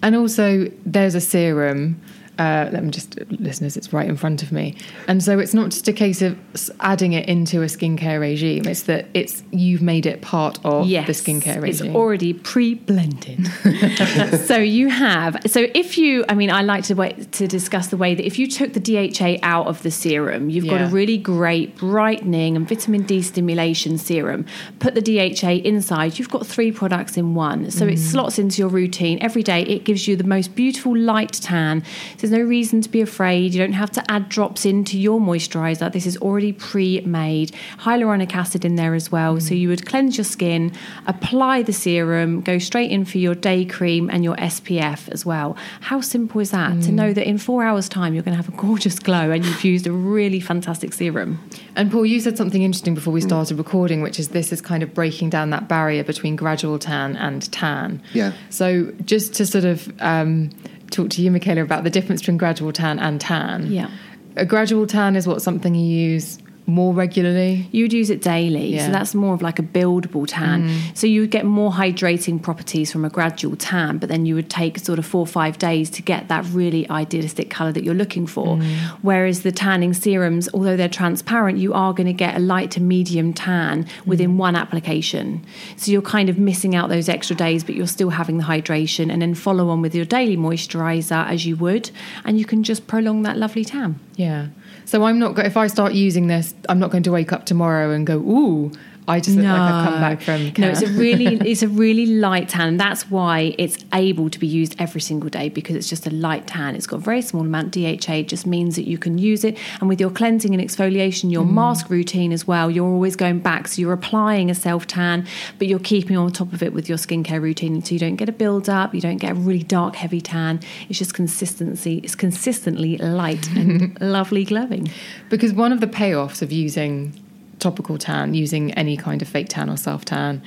And 0.02 0.14
also, 0.14 0.70
there's 0.84 1.14
a 1.14 1.20
serum. 1.20 2.00
Uh, 2.38 2.68
let 2.72 2.82
me 2.82 2.90
just, 2.90 3.18
listeners, 3.30 3.76
it's 3.76 3.92
right 3.92 4.08
in 4.08 4.16
front 4.16 4.42
of 4.42 4.50
me. 4.50 4.76
And 5.06 5.22
so 5.22 5.38
it's 5.38 5.54
not 5.54 5.70
just 5.70 5.86
a 5.88 5.92
case 5.92 6.20
of 6.22 6.36
adding 6.80 7.12
it 7.12 7.28
into 7.28 7.62
a 7.62 7.66
skincare 7.66 8.20
regime. 8.20 8.66
It's 8.66 8.82
that 8.84 9.06
it's 9.14 9.42
you've 9.50 9.82
made 9.82 10.04
it 10.06 10.20
part 10.20 10.58
of 10.64 10.86
yes, 10.86 11.06
the 11.06 11.12
skincare 11.12 11.62
regime. 11.62 11.86
It's 11.88 11.94
already 11.96 12.32
pre-blended. 12.32 13.46
so 14.46 14.56
you 14.56 14.88
have. 14.88 15.36
So 15.46 15.66
if 15.74 15.96
you, 15.98 16.24
I 16.28 16.34
mean, 16.34 16.50
I 16.50 16.62
like 16.62 16.84
to 16.84 16.94
wait 16.94 17.32
to 17.32 17.46
discuss 17.46 17.88
the 17.88 17.96
way 17.96 18.14
that 18.14 18.24
if 18.26 18.38
you 18.38 18.46
took 18.48 18.72
the 18.72 18.80
DHA 18.80 19.38
out 19.42 19.66
of 19.66 19.82
the 19.82 19.90
serum, 19.90 20.50
you've 20.50 20.66
got 20.66 20.80
a 20.80 20.86
really 20.86 21.18
great 21.18 21.76
brightening 21.76 22.56
and 22.56 22.68
vitamin 22.68 23.02
D 23.04 23.22
stimulation 23.22 23.98
serum. 23.98 24.44
Put 24.80 24.94
the 24.94 25.02
DHA 25.02 25.62
inside, 25.64 26.18
you've 26.18 26.30
got 26.30 26.46
three 26.46 26.72
products 26.72 27.16
in 27.16 27.34
one. 27.34 27.70
So 27.70 27.84
Mm. 27.84 27.92
it 27.92 27.98
slots 27.98 28.38
into 28.38 28.60
your 28.62 28.68
routine 28.70 29.18
every 29.20 29.42
day. 29.42 29.62
It 29.62 29.84
gives 29.84 30.08
you 30.08 30.16
the 30.16 30.24
most 30.24 30.54
beautiful 30.54 30.96
light 30.96 31.32
tan. 31.34 31.82
There's 32.24 32.32
no 32.32 32.40
reason 32.40 32.80
to 32.80 32.88
be 32.88 33.02
afraid. 33.02 33.52
You 33.52 33.60
don't 33.60 33.74
have 33.74 33.90
to 33.90 34.10
add 34.10 34.30
drops 34.30 34.64
into 34.64 34.98
your 34.98 35.20
moisturizer. 35.20 35.92
This 35.92 36.06
is 36.06 36.16
already 36.16 36.54
pre-made. 36.54 37.54
Hyaluronic 37.80 38.34
acid 38.34 38.64
in 38.64 38.76
there 38.76 38.94
as 38.94 39.12
well. 39.12 39.38
So 39.40 39.52
you 39.52 39.68
would 39.68 39.84
cleanse 39.84 40.16
your 40.16 40.24
skin, 40.24 40.72
apply 41.06 41.64
the 41.64 41.74
serum, 41.74 42.40
go 42.40 42.56
straight 42.56 42.90
in 42.90 43.04
for 43.04 43.18
your 43.18 43.34
day 43.34 43.66
cream 43.66 44.08
and 44.08 44.24
your 44.24 44.36
SPF 44.36 45.10
as 45.10 45.26
well. 45.26 45.54
How 45.82 46.00
simple 46.00 46.40
is 46.40 46.50
that? 46.52 46.80
To 46.84 46.92
know 46.92 47.12
that 47.12 47.28
in 47.28 47.36
four 47.36 47.62
hours' 47.62 47.90
time 47.90 48.14
you're 48.14 48.22
going 48.22 48.38
to 48.38 48.42
have 48.42 48.48
a 48.48 48.56
gorgeous 48.56 48.98
glow 48.98 49.30
and 49.30 49.44
you've 49.44 49.62
used 49.62 49.86
a 49.86 49.92
really 49.92 50.40
fantastic 50.40 50.94
serum. 50.94 51.38
And 51.76 51.92
Paul, 51.92 52.06
you 52.06 52.20
said 52.20 52.38
something 52.38 52.62
interesting 52.62 52.94
before 52.94 53.12
we 53.12 53.20
started 53.20 53.58
recording, 53.58 54.00
which 54.00 54.18
is 54.18 54.28
this 54.28 54.50
is 54.50 54.62
kind 54.62 54.82
of 54.82 54.94
breaking 54.94 55.28
down 55.28 55.50
that 55.50 55.68
barrier 55.68 56.02
between 56.02 56.36
gradual 56.36 56.78
tan 56.78 57.16
and 57.16 57.52
tan. 57.52 58.02
Yeah. 58.14 58.32
So 58.48 58.92
just 59.04 59.34
to 59.34 59.44
sort 59.44 59.66
of 59.66 59.92
um, 60.00 60.48
talk 60.94 61.10
to 61.10 61.22
you, 61.22 61.30
Michaella, 61.30 61.62
about 61.62 61.84
the 61.84 61.90
difference 61.90 62.20
between 62.22 62.36
gradual 62.36 62.72
tan 62.72 62.98
and 62.98 63.20
tan. 63.20 63.70
Yeah. 63.70 63.90
A 64.36 64.44
gradual 64.44 64.86
tan 64.86 65.16
is 65.16 65.26
what 65.26 65.42
something 65.42 65.74
you 65.74 65.84
use 65.84 66.38
more 66.66 66.94
regularly. 66.94 67.68
You 67.72 67.84
would 67.84 67.92
use 67.92 68.10
it 68.10 68.22
daily, 68.22 68.74
Yeah. 68.74 68.86
so 68.86 68.92
that's 68.92 69.14
more 69.14 69.34
of 69.34 69.42
like 69.42 69.58
a 69.58 69.62
buildable 69.62 70.24
tan. 70.26 70.68
Mm. 70.68 70.96
So 70.96 71.06
you 71.06 71.20
would 71.20 71.30
get 71.30 71.44
more 71.44 71.72
hydrating 71.72 72.40
properties 72.40 72.90
from 72.90 73.04
a 73.04 73.10
gradual 73.10 73.54
tan, 73.56 73.98
but 73.98 74.08
then 74.08 74.24
you 74.24 74.34
would 74.34 74.48
take 74.48 74.78
sort 74.78 74.98
of 74.98 75.04
four 75.04 75.20
or 75.20 75.26
five 75.26 75.58
days 75.58 75.90
to 75.90 76.02
get 76.02 76.28
that 76.28 76.44
really 76.52 76.88
idealistic 76.88 77.50
color 77.50 77.72
that 77.72 77.84
you're 77.84 77.94
looking 77.94 78.26
for. 78.26 78.56
Mm. 78.56 78.76
Whereas 79.02 79.42
the 79.42 79.52
tanning 79.52 79.92
serums, 79.92 80.48
although 80.54 80.76
they're 80.76 80.88
transparent, 80.88 81.58
you 81.58 81.74
are 81.74 81.92
going 81.92 82.06
to 82.06 82.14
get 82.14 82.34
a 82.34 82.40
light 82.40 82.70
to 82.72 82.80
medium 82.80 83.34
tan 83.34 83.86
within 84.06 84.32
mm. 84.32 84.36
one 84.36 84.56
application. 84.56 85.44
So 85.76 85.90
you're 85.90 86.02
kind 86.02 86.30
of 86.30 86.38
missing 86.38 86.74
out 86.74 86.88
those 86.88 87.08
extra 87.10 87.36
days, 87.36 87.62
but 87.62 87.74
you're 87.74 87.86
still 87.86 88.10
having 88.10 88.38
the 88.38 88.44
hydration, 88.44 89.12
and 89.12 89.20
then 89.20 89.34
follow 89.34 89.68
on 89.68 89.82
with 89.82 89.94
your 89.94 90.06
daily 90.06 90.36
moisturizer 90.36 91.26
as 91.28 91.44
you 91.44 91.56
would, 91.56 91.90
and 92.24 92.38
you 92.38 92.46
can 92.46 92.62
just 92.62 92.86
prolong 92.86 93.22
that 93.22 93.36
lovely 93.36 93.64
tan. 93.64 94.00
Yeah. 94.16 94.46
So 94.86 95.04
I'm 95.04 95.18
not. 95.18 95.38
If 95.38 95.56
I 95.56 95.66
start 95.66 95.94
using 95.94 96.26
this, 96.26 96.53
I'm 96.68 96.78
not 96.78 96.90
going 96.90 97.02
to 97.04 97.12
wake 97.12 97.32
up 97.32 97.44
tomorrow 97.46 97.90
and 97.90 98.06
go, 98.06 98.16
"Ooh, 98.18 98.72
I 99.06 99.20
just 99.20 99.36
look 99.36 99.46
like 99.46 99.60
I've 99.60 99.88
come 99.88 100.00
back 100.00 100.20
from." 100.22 100.52
No, 100.58 100.68
it's 100.68 100.82
a 100.82 100.88
really 100.88 101.36
it's 101.50 101.62
a 101.62 101.68
really 101.68 102.06
light 102.06 102.48
tan. 102.48 102.68
and 102.68 102.80
That's 102.80 103.10
why 103.10 103.54
it's 103.58 103.78
able 103.92 104.30
to 104.30 104.38
be 104.38 104.46
used 104.46 104.76
every 104.78 105.00
single 105.00 105.28
day 105.28 105.48
because 105.48 105.76
it's 105.76 105.88
just 105.88 106.06
a 106.06 106.10
light 106.10 106.46
tan. 106.46 106.74
It's 106.76 106.86
got 106.86 106.96
a 106.96 107.00
very 107.00 107.22
small 107.22 107.42
amount 107.42 107.76
of 107.76 107.82
DHA. 107.82 108.14
It 108.14 108.28
just 108.28 108.46
means 108.46 108.76
that 108.76 108.86
you 108.86 108.98
can 108.98 109.18
use 109.18 109.44
it. 109.44 109.58
And 109.80 109.88
with 109.88 110.00
your 110.00 110.10
cleansing 110.10 110.54
and 110.54 110.62
exfoliation, 110.62 111.30
your 111.30 111.44
mm. 111.44 111.52
mask 111.52 111.90
routine 111.90 112.32
as 112.32 112.46
well, 112.46 112.70
you're 112.70 112.86
always 112.86 113.16
going 113.16 113.40
back. 113.40 113.68
So 113.68 113.80
you're 113.80 113.92
applying 113.92 114.50
a 114.50 114.54
self 114.54 114.86
tan, 114.86 115.26
but 115.58 115.68
you're 115.68 115.78
keeping 115.78 116.16
on 116.16 116.30
top 116.32 116.52
of 116.52 116.62
it 116.62 116.72
with 116.72 116.88
your 116.88 116.98
skincare 116.98 117.40
routine, 117.40 117.82
so 117.82 117.92
you 117.92 117.98
don't 117.98 118.16
get 118.16 118.28
a 118.28 118.32
build 118.32 118.68
up. 118.68 118.94
You 118.94 119.00
don't 119.00 119.18
get 119.18 119.32
a 119.32 119.34
really 119.34 119.62
dark, 119.62 119.96
heavy 119.96 120.20
tan. 120.20 120.60
It's 120.88 120.98
just 120.98 121.14
consistency. 121.14 121.98
It's 121.98 122.14
consistently 122.14 122.96
light 122.98 123.48
and 123.50 124.00
lovely 124.00 124.44
glowing. 124.44 124.90
Because 125.28 125.52
one 125.52 125.72
of 125.72 125.80
the 125.80 125.86
payoffs 125.86 126.42
of 126.42 126.52
using 126.52 127.12
topical 127.58 127.98
tan, 127.98 128.34
using 128.34 128.72
any 128.74 128.96
kind 128.96 129.22
of 129.22 129.28
fake 129.28 129.48
tan 129.48 129.68
or 129.70 129.76
self 129.76 130.04
tan, 130.04 130.42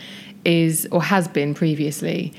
is 0.46 0.88
or 0.91 1.04
has 1.04 1.28
been 1.28 1.54
previously, 1.54 2.34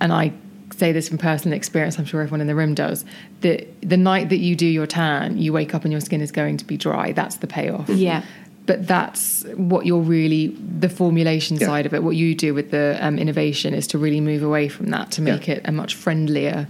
and 0.00 0.12
I 0.12 0.32
say 0.76 0.90
this 0.92 1.08
from 1.08 1.18
personal 1.18 1.56
experience, 1.56 1.98
I'm 1.98 2.04
sure 2.06 2.22
everyone 2.22 2.40
in 2.40 2.46
the 2.46 2.54
room 2.54 2.74
does, 2.74 3.04
that 3.42 3.68
the 3.82 3.96
night 3.96 4.30
that 4.30 4.38
you 4.38 4.56
do 4.56 4.66
your 4.66 4.86
tan, 4.86 5.38
you 5.38 5.52
wake 5.52 5.74
up 5.74 5.84
and 5.84 5.92
your 5.92 6.00
skin 6.00 6.20
is 6.20 6.32
going 6.32 6.56
to 6.56 6.64
be 6.64 6.76
dry. 6.76 7.12
That's 7.12 7.36
the 7.36 7.46
payoff. 7.46 7.88
Yeah. 7.88 8.24
But 8.64 8.86
that's 8.88 9.44
what 9.56 9.86
you're 9.86 10.00
really, 10.00 10.48
the 10.48 10.88
formulation 10.88 11.56
Yeah. 11.58 11.66
side 11.66 11.84
of 11.86 11.92
it, 11.94 12.02
what 12.02 12.16
you 12.16 12.34
do 12.34 12.54
with 12.54 12.70
the 12.70 12.96
um, 13.00 13.18
innovation 13.18 13.74
is 13.74 13.86
to 13.88 13.98
really 13.98 14.20
move 14.20 14.42
away 14.42 14.68
from 14.68 14.86
that 14.90 15.10
to 15.12 15.22
make 15.22 15.46
Yeah. 15.46 15.54
it 15.56 15.62
a 15.66 15.72
much 15.72 15.94
friendlier, 15.94 16.66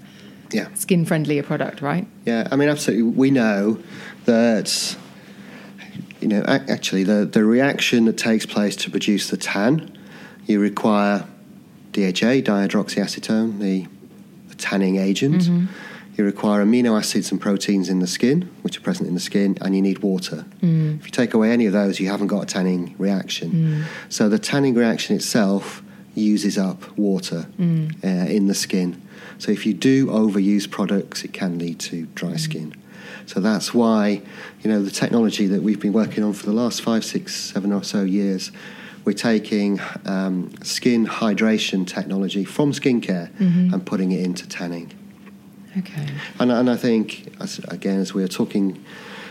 Yeah. 0.53 0.67
skin 0.75 1.05
friendlier 1.05 1.43
product, 1.43 1.81
right? 1.81 2.07
Yeah, 2.27 2.49
I 2.51 2.57
mean, 2.57 2.69
absolutely. 2.69 3.05
We 3.05 3.31
know 3.31 3.79
that, 4.25 4.97
you 6.23 6.29
know, 6.29 6.43
ac- 6.47 6.65
actually, 6.69 7.05
the, 7.05 7.25
the 7.25 7.45
reaction 7.45 8.05
that 8.07 8.17
takes 8.17 8.47
place 8.47 8.77
to 8.77 8.91
produce 8.91 9.29
the 9.29 9.37
tan, 9.37 9.99
you 10.47 10.61
require 10.61 11.27
DHA, 11.93 12.43
dihydroxyacetone, 12.43 13.59
the, 13.59 13.87
the 14.49 14.55
tanning 14.55 14.97
agent. 14.97 15.43
Mm-hmm. 15.43 15.67
You 16.17 16.25
require 16.25 16.65
amino 16.65 16.99
acids 16.99 17.33
and 17.33 17.41
proteins 17.41 17.89
in 17.89 18.01
the 18.01 18.07
skin, 18.07 18.51
which 18.61 18.77
are 18.77 18.83
present 18.83 19.09
in 19.09 19.15
the 19.15 19.21
skin, 19.21 19.57
and 19.61 19.75
you 19.75 19.81
need 19.81 20.01
water. 20.01 20.45
Mm. 20.61 20.99
If 20.99 21.07
you 21.07 21.11
take 21.11 21.33
away 21.33 21.51
any 21.51 21.65
of 21.65 21.73
those, 21.73 22.01
you 22.01 22.09
haven't 22.09 22.27
got 22.27 22.43
a 22.43 22.47
tanning 22.47 22.95
reaction. 22.99 23.51
Mm. 23.51 23.85
So 24.11 24.29
the 24.29 24.39
tanning 24.39 24.75
reaction 24.75 25.17
itself 25.17 25.83
uses 26.15 26.59
up 26.59 26.97
water 26.99 27.49
mm. 27.59 27.93
uh, 28.05 28.31
in 28.31 28.47
the 28.47 28.55
skin. 28.55 29.01
So 29.39 29.51
if 29.53 29.65
you 29.65 29.73
do 29.73 30.09
overuse 30.09 30.71
products, 30.71 31.25
it 31.25 31.33
can 31.33 31.59
lead 31.59 31.81
to 31.81 32.07
dry 32.15 32.37
skin. 32.37 32.75
So 33.33 33.41
that's 33.41 33.73
why, 33.73 34.21
you 34.61 34.71
know, 34.71 34.83
the 34.83 34.91
technology 34.91 35.47
that 35.47 35.63
we've 35.63 35.81
been 35.81 35.95
working 35.95 36.23
on 36.23 36.35
for 36.35 36.45
the 36.45 36.53
last 36.53 36.83
five, 36.83 37.03
six, 37.03 37.35
seven 37.35 37.73
or 37.73 37.83
so 37.83 38.03
years, 38.03 38.53
we're 39.07 39.15
taking 39.15 39.81
um, 40.05 40.53
skin 40.63 41.07
hydration 41.07 41.87
technology 41.87 42.45
from 42.45 42.73
skincare 42.73 43.31
and 43.73 43.87
putting 43.87 44.13
it 44.13 44.23
into 44.23 44.47
tanning. 44.47 44.93
Okay. 45.79 46.07
And, 46.39 46.53
and 46.53 46.69
I 46.69 46.77
think, 46.77 47.35
as, 47.41 47.59
again, 47.69 48.01
as 48.01 48.13
we 48.13 48.21
were 48.21 48.29
talking 48.29 48.85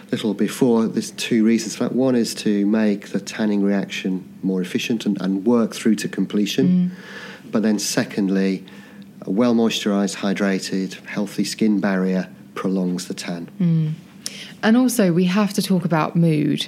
a 0.07 0.09
little 0.09 0.33
before, 0.33 0.87
there's 0.87 1.11
two 1.11 1.45
reasons 1.45 1.75
for 1.75 1.83
that. 1.83 1.93
One 1.93 2.15
is 2.15 2.33
to 2.35 2.65
make 2.65 3.09
the 3.09 3.19
tanning 3.19 3.61
reaction 3.61 4.27
more 4.41 4.61
efficient 4.61 5.05
and, 5.05 5.21
and 5.21 5.45
work 5.45 5.75
through 5.75 5.97
to 5.97 6.09
completion. 6.09 6.91
But 7.51 7.61
then, 7.61 7.77
secondly, 7.77 8.65
a 9.21 9.29
well 9.29 9.53
moisturized, 9.53 10.15
hydrated, 10.15 10.93
healthy 11.05 11.43
skin 11.43 11.79
barrier 11.79 12.33
prolongs 12.55 13.07
the 13.07 13.13
tan. 13.13 13.49
And 14.63 14.77
also, 14.77 15.11
we 15.11 15.25
have 15.25 15.53
to 15.53 15.61
talk 15.61 15.85
about 15.85 16.15
mood. 16.15 16.67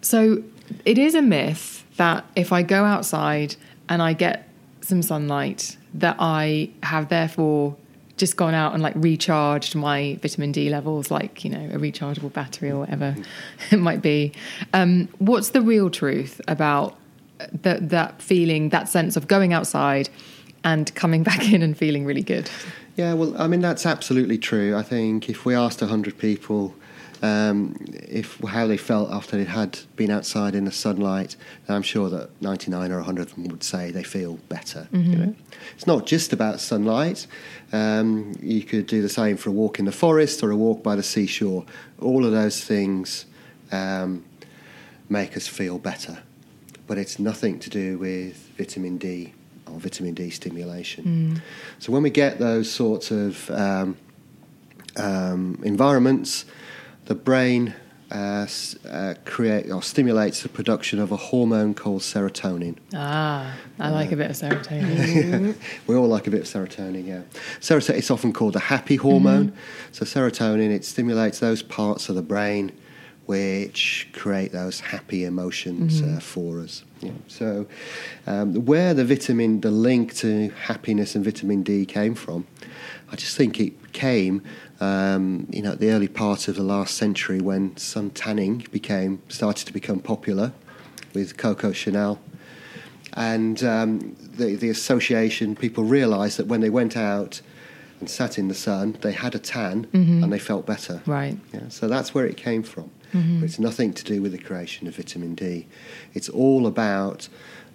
So, 0.00 0.42
it 0.84 0.98
is 0.98 1.14
a 1.14 1.22
myth 1.22 1.84
that 1.96 2.24
if 2.36 2.52
I 2.52 2.62
go 2.62 2.84
outside 2.84 3.56
and 3.88 4.02
I 4.02 4.12
get 4.12 4.48
some 4.80 5.02
sunlight, 5.02 5.76
that 5.94 6.16
I 6.18 6.70
have 6.82 7.08
therefore 7.08 7.76
just 8.16 8.36
gone 8.36 8.54
out 8.54 8.74
and 8.74 8.82
like 8.82 8.94
recharged 8.96 9.74
my 9.74 10.18
vitamin 10.20 10.52
D 10.52 10.68
levels, 10.68 11.10
like, 11.10 11.44
you 11.44 11.50
know, 11.50 11.70
a 11.72 11.78
rechargeable 11.78 12.32
battery 12.32 12.70
or 12.70 12.80
whatever 12.80 13.16
it 13.70 13.78
might 13.78 14.02
be. 14.02 14.32
Um, 14.72 15.08
what's 15.18 15.50
the 15.50 15.62
real 15.62 15.88
truth 15.88 16.40
about 16.48 16.96
that, 17.62 17.88
that 17.90 18.20
feeling, 18.20 18.70
that 18.70 18.88
sense 18.88 19.16
of 19.16 19.28
going 19.28 19.52
outside 19.52 20.08
and 20.64 20.92
coming 20.94 21.22
back 21.30 21.52
in 21.52 21.62
and 21.62 21.76
feeling 21.76 22.04
really 22.04 22.22
good? 22.22 22.50
Yeah, 22.98 23.12
well, 23.12 23.40
I 23.40 23.46
mean 23.46 23.60
that's 23.60 23.86
absolutely 23.86 24.38
true. 24.38 24.76
I 24.76 24.82
think 24.82 25.28
if 25.28 25.44
we 25.44 25.54
asked 25.54 25.78
hundred 25.78 26.18
people 26.18 26.74
um, 27.22 27.76
if 27.92 28.38
how 28.40 28.66
they 28.66 28.76
felt 28.76 29.12
after 29.12 29.36
they 29.36 29.44
had 29.44 29.78
been 29.94 30.10
outside 30.10 30.56
in 30.56 30.64
the 30.64 30.72
sunlight, 30.72 31.36
then 31.66 31.76
I'm 31.76 31.82
sure 31.82 32.10
that 32.10 32.30
ninety 32.42 32.72
nine 32.72 32.90
or 32.90 33.00
hundred 33.02 33.28
of 33.28 33.34
them 33.36 33.44
would 33.44 33.62
say 33.62 33.92
they 33.92 34.02
feel 34.02 34.34
better. 34.48 34.88
You 34.90 35.16
know? 35.16 35.34
It's 35.76 35.86
not 35.86 36.06
just 36.06 36.32
about 36.32 36.58
sunlight. 36.58 37.28
Um, 37.72 38.34
you 38.42 38.64
could 38.64 38.88
do 38.88 39.00
the 39.00 39.08
same 39.08 39.36
for 39.36 39.50
a 39.50 39.52
walk 39.52 39.78
in 39.78 39.84
the 39.84 39.92
forest 39.92 40.42
or 40.42 40.50
a 40.50 40.56
walk 40.56 40.82
by 40.82 40.96
the 40.96 41.04
seashore. 41.04 41.64
All 42.00 42.24
of 42.24 42.32
those 42.32 42.64
things 42.64 43.26
um, 43.70 44.24
make 45.08 45.36
us 45.36 45.46
feel 45.46 45.78
better, 45.78 46.24
but 46.88 46.98
it's 46.98 47.20
nothing 47.20 47.60
to 47.60 47.70
do 47.70 47.96
with 47.96 48.50
vitamin 48.58 48.98
D 48.98 49.34
or 49.72 49.78
vitamin 49.80 50.14
D 50.14 50.30
stimulation. 50.30 51.42
So 51.78 51.92
when 51.92 52.02
we 52.02 52.10
get 52.10 52.38
those 52.38 52.70
sorts 52.70 53.10
of 53.10 53.50
um, 53.50 53.96
um, 54.96 55.60
environments, 55.62 56.44
the 57.06 57.14
brain 57.14 57.74
uh, 58.10 58.46
uh, 58.88 59.14
create 59.24 59.70
or 59.70 59.82
stimulates 59.82 60.42
the 60.42 60.48
production 60.48 60.98
of 60.98 61.12
a 61.12 61.16
hormone 61.16 61.74
called 61.74 62.00
serotonin. 62.00 62.76
Ah, 62.94 63.54
I 63.78 63.90
like 63.90 64.12
a 64.12 64.16
bit 64.16 64.30
of 64.30 64.36
serotonin. 64.36 65.54
We 65.86 65.94
all 65.94 66.08
like 66.08 66.26
a 66.26 66.30
bit 66.30 66.40
of 66.40 66.46
serotonin, 66.46 67.06
yeah. 67.06 67.22
Serotonin, 67.60 67.98
it's 67.98 68.10
often 68.10 68.32
called 68.32 68.54
the 68.54 68.60
happy 68.60 68.96
hormone. 68.96 69.52
So 69.92 70.04
serotonin, 70.04 70.70
it 70.70 70.84
stimulates 70.84 71.38
those 71.40 71.62
parts 71.62 72.08
of 72.08 72.14
the 72.14 72.22
brain 72.22 72.72
which 73.28 74.08
create 74.14 74.52
those 74.52 74.80
happy 74.80 75.24
emotions 75.24 76.00
uh, 76.00 76.18
for 76.18 76.60
us. 76.60 76.82
Yeah. 77.00 77.10
So 77.26 77.66
um, 78.26 78.64
where 78.64 78.94
the 78.94 79.04
vitamin, 79.04 79.60
the 79.60 79.70
link 79.70 80.14
to 80.16 80.48
happiness 80.62 81.14
and 81.14 81.22
vitamin 81.22 81.62
D 81.62 81.84
came 81.84 82.14
from, 82.14 82.46
I 83.12 83.16
just 83.16 83.36
think 83.36 83.60
it 83.60 83.92
came, 83.92 84.42
um, 84.80 85.46
you 85.50 85.60
know, 85.60 85.72
at 85.72 85.78
the 85.78 85.90
early 85.90 86.08
part 86.08 86.48
of 86.48 86.54
the 86.56 86.62
last 86.62 86.94
century 86.94 87.38
when 87.38 87.76
sun 87.76 88.08
tanning 88.10 88.66
became 88.72 89.20
started 89.28 89.66
to 89.66 89.74
become 89.74 90.00
popular 90.00 90.54
with 91.12 91.36
Coco 91.36 91.72
Chanel 91.72 92.18
and 93.12 93.62
um, 93.62 94.16
the, 94.36 94.54
the 94.54 94.70
association, 94.70 95.54
people 95.54 95.84
realised 95.84 96.38
that 96.38 96.46
when 96.46 96.60
they 96.62 96.70
went 96.70 96.96
out 96.96 97.42
and 98.00 98.08
sat 98.08 98.38
in 98.38 98.48
the 98.48 98.54
sun, 98.54 98.96
they 99.02 99.12
had 99.12 99.34
a 99.34 99.38
tan 99.38 99.86
and 99.92 100.32
they 100.32 100.38
felt 100.38 100.64
better. 100.64 101.02
right. 101.04 101.36
Yeah, 101.52 101.68
so 101.68 101.88
that's 101.88 102.14
where 102.14 102.26
it 102.26 102.36
came 102.38 102.62
from. 102.62 102.90
But 103.12 103.44
it's 103.44 103.58
nothing 103.58 103.92
to 103.94 104.04
do 104.04 104.20
with 104.22 104.32
the 104.32 104.38
creation 104.38 104.86
of 104.86 104.96
vitamin 104.96 105.34
D. 105.34 105.66
It's 106.14 106.28
all 106.28 106.66
about 106.66 107.28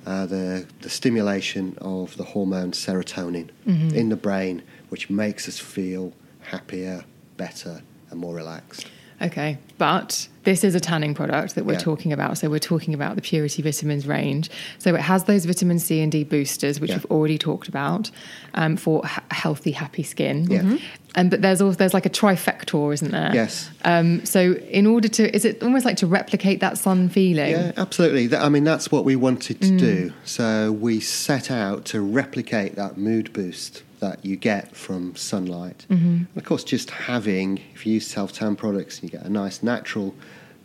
uh, 0.05 0.25
the, 0.25 0.67
the 0.81 0.89
stimulation 0.89 1.77
of 1.81 2.15
the 2.17 2.23
hormone 2.23 2.71
serotonin 2.71 3.49
in 3.65 4.09
the 4.09 4.15
brain, 4.15 4.61
which 4.89 5.09
makes 5.09 5.47
us 5.47 5.59
feel 5.59 6.13
happier, 6.41 7.05
better, 7.37 7.81
and 8.11 8.19
more 8.19 8.35
relaxed. 8.35 8.85
Okay, 9.21 9.57
but 9.77 10.27
this 10.43 10.65
is 10.65 10.75
a 10.75 10.79
tanning 10.81 11.13
product 11.13 11.55
that 11.55 11.65
we're 11.65 11.73
Yeah. 11.73 11.79
talking 11.79 12.11
about. 12.11 12.37
So 12.37 12.49
we're 12.49 12.59
talking 12.59 12.93
about 12.93 13.15
the 13.15 13.21
Purity 13.21 13.61
Vitamins 13.61 14.05
range. 14.05 14.49
So 14.79 14.93
it 14.95 15.01
has 15.01 15.23
those 15.23 15.45
vitamin 15.45 15.79
C 15.79 16.01
and 16.01 16.11
D 16.11 16.25
boosters, 16.25 16.81
which 16.81 16.89
Yeah. 16.89 16.97
we've 16.97 17.05
already 17.05 17.37
talked 17.37 17.69
about, 17.69 18.11
um, 18.55 18.75
for 18.75 19.01
h- 19.05 19.23
healthy, 19.31 19.71
happy 19.71 20.03
skin. 20.03 20.47
Yeah. 20.51 20.61
Mhm. 20.63 20.81
And 21.15 21.29
but 21.29 21.41
there's 21.41 21.61
also 21.61 21.77
there's 21.77 21.93
like 21.93 22.05
a 22.05 22.09
trifector, 22.09 22.93
isn't 22.93 23.11
there? 23.11 23.31
Yes. 23.33 23.69
Um, 23.85 24.25
so 24.25 24.53
in 24.53 24.87
order 24.87 25.07
to, 25.09 25.35
is 25.35 25.45
it 25.45 25.61
almost 25.61 25.85
like 25.85 25.97
to 25.97 26.07
replicate 26.07 26.59
that 26.61 26.77
sun 26.77 27.09
feeling? 27.09 27.51
Yeah, 27.51 27.71
absolutely. 27.77 28.27
That, 28.27 28.41
I 28.41 28.49
mean, 28.49 28.63
that's 28.63 28.91
what 28.91 29.05
we 29.05 29.15
wanted 29.15 29.61
to 29.61 29.77
do. 29.77 30.09
Mm. 30.09 30.13
So 30.25 30.71
we 30.71 30.99
set 30.99 31.51
out 31.51 31.85
to 31.85 32.01
replicate 32.01 32.75
that 32.75 32.97
mood 32.97 33.31
boost 33.31 33.83
that 33.99 34.25
you 34.25 34.35
get 34.35 34.75
from 34.75 35.15
sunlight. 35.15 35.85
Mm-hmm. 35.89 36.05
And 36.05 36.27
of 36.35 36.43
course, 36.45 36.63
just 36.63 36.89
having, 36.89 37.61
if 37.73 37.85
you 37.85 37.93
use 37.93 38.07
self 38.07 38.33
tan 38.33 38.55
products, 38.55 39.03
you 39.03 39.09
get 39.09 39.23
a 39.23 39.29
nice 39.29 39.61
natural 39.61 40.15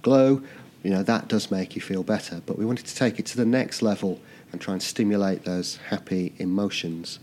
glow, 0.02 0.42
you 0.82 0.90
know, 0.90 1.02
that 1.02 1.28
does 1.28 1.50
make 1.50 1.76
you 1.76 1.82
feel 1.82 2.02
better. 2.02 2.40
But 2.46 2.58
we 2.58 2.64
wanted 2.64 2.86
to 2.86 2.94
take 2.94 3.18
it 3.18 3.26
to 3.26 3.36
the 3.36 3.44
next 3.44 3.82
level 3.82 4.20
and 4.50 4.60
try 4.60 4.72
and 4.72 4.82
stimulate 4.82 5.44
those 5.44 5.76
happy 5.88 6.32
emotions. 6.38 7.18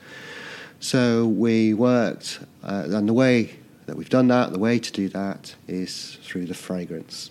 So 0.80 1.26
we 1.26 1.74
worked, 1.74 2.40
uh, 2.66 2.86
and 2.88 3.08
the 3.08 3.14
way 3.14 3.56
that 3.86 3.96
we've 3.96 4.10
done 4.10 4.28
that, 4.30 4.52
the 4.52 4.60
way 4.60 4.80
to 4.80 4.92
do 4.92 5.08
that 5.10 5.56
is 5.68 6.18
through 6.24 6.48
the 6.48 6.54
fragrance. 6.54 7.30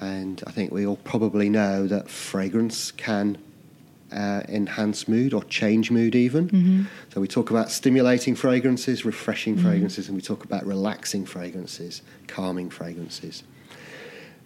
And 0.00 0.42
I 0.46 0.50
think 0.50 0.72
we 0.72 0.86
all 0.86 0.96
probably 0.96 1.48
know 1.48 1.86
that 1.86 2.08
fragrance 2.10 2.90
can 2.90 3.38
uh, 4.12 4.42
enhance 4.48 5.06
mood 5.08 5.32
or 5.32 5.44
change 5.44 5.90
mood 5.90 6.14
even. 6.14 6.48
So 7.14 7.20
we 7.20 7.28
talk 7.28 7.50
about 7.50 7.70
stimulating 7.70 8.34
fragrances, 8.34 9.04
refreshing 9.04 9.56
fragrances, 9.56 10.08
and 10.08 10.16
we 10.16 10.22
talk 10.22 10.44
about 10.44 10.66
relaxing 10.66 11.26
fragrances, 11.26 12.02
calming 12.26 12.70
fragrances. 12.70 13.42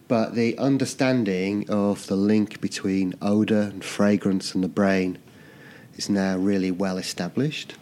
But 0.07 0.35
the 0.35 0.57
understanding 0.59 1.69
of 1.69 2.05
the 2.07 2.15
link 2.15 2.61
between 2.61 3.15
odour 3.21 3.61
and 3.61 3.83
fragrance 3.83 4.53
and 4.53 4.63
the 4.63 4.67
brain 4.69 5.17
is 5.97 6.09
now 6.09 6.37
really 6.37 6.69
well 6.71 6.97
established. 6.97 7.75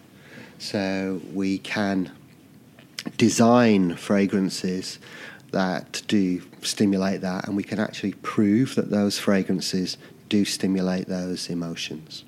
So 0.58 1.20
we 1.34 1.58
can 1.58 2.12
design 3.16 3.96
fragrances 3.96 4.98
that 5.52 6.02
do 6.08 6.42
stimulate 6.62 7.20
that, 7.20 7.46
and 7.46 7.56
we 7.56 7.62
can 7.62 7.78
actually 7.78 8.12
prove 8.14 8.74
that 8.74 8.90
those 8.90 9.18
fragrances 9.18 9.96
do 10.28 10.44
stimulate 10.44 11.06
those 11.06 11.48
emotions. 11.48 12.24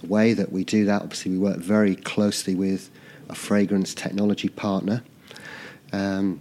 The 0.00 0.06
way 0.06 0.32
that 0.32 0.50
we 0.50 0.64
do 0.64 0.84
that, 0.86 1.02
obviously, 1.02 1.32
we 1.32 1.38
work 1.38 1.58
very 1.58 1.94
closely 1.94 2.54
with 2.54 2.90
a 3.28 3.34
fragrance 3.34 3.94
technology 3.94 4.48
partner. 4.48 5.02
Um, 5.92 6.40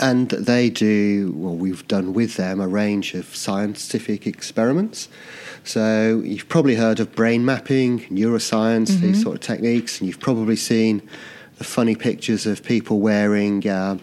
and 0.00 0.30
they 0.30 0.70
do, 0.70 1.32
well, 1.36 1.54
we've 1.54 1.86
done 1.86 2.12
with 2.14 2.36
them 2.36 2.60
a 2.60 2.66
range 2.66 3.14
of 3.14 3.36
scientific 3.36 4.26
experiments. 4.26 5.08
So 5.64 6.22
you've 6.24 6.48
probably 6.48 6.74
heard 6.74 6.98
of 6.98 7.14
brain 7.14 7.44
mapping, 7.44 8.00
neuroscience, 8.06 8.98
these 9.00 9.22
sort 9.22 9.36
of 9.36 9.40
techniques, 9.42 10.00
and 10.00 10.08
you've 10.08 10.18
probably 10.18 10.56
seen 10.56 11.08
funny 11.62 11.94
pictures 11.94 12.46
of 12.46 12.62
people 12.62 13.00
wearing 13.00 13.66
uh, 13.68 13.98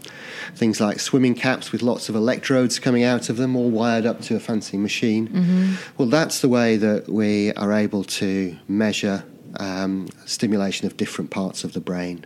things 0.55 0.79
like 0.79 0.99
swimming 0.99 1.35
caps 1.35 1.71
with 1.71 1.81
lots 1.81 2.09
of 2.09 2.15
electrodes 2.15 2.79
coming 2.79 3.03
out 3.03 3.29
of 3.29 3.37
them, 3.37 3.55
all 3.55 3.69
wired 3.69 4.05
up 4.05 4.21
to 4.21 4.35
a 4.35 4.39
fancy 4.39 4.77
machine. 4.77 5.77
Well, 5.97 6.07
that's 6.07 6.41
the 6.41 6.49
way 6.49 6.77
that 6.77 7.09
we 7.09 7.53
are 7.53 7.71
able 7.73 8.03
to 8.05 8.57
measure 8.67 9.23
um, 9.57 10.09
stimulation 10.25 10.87
of 10.87 10.97
different 10.97 11.31
parts 11.31 11.63
of 11.63 11.73
the 11.73 11.79
brain. 11.79 12.25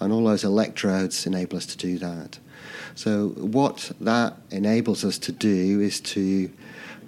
And 0.00 0.12
all 0.12 0.24
those 0.24 0.44
electrodes 0.44 1.26
enable 1.26 1.56
us 1.56 1.66
to 1.66 1.76
do 1.76 1.98
that. 1.98 2.38
So, 2.94 3.28
what 3.30 3.90
that 4.00 4.36
enables 4.50 5.04
us 5.04 5.18
to 5.18 5.32
do 5.32 5.80
is 5.80 6.00
to 6.00 6.50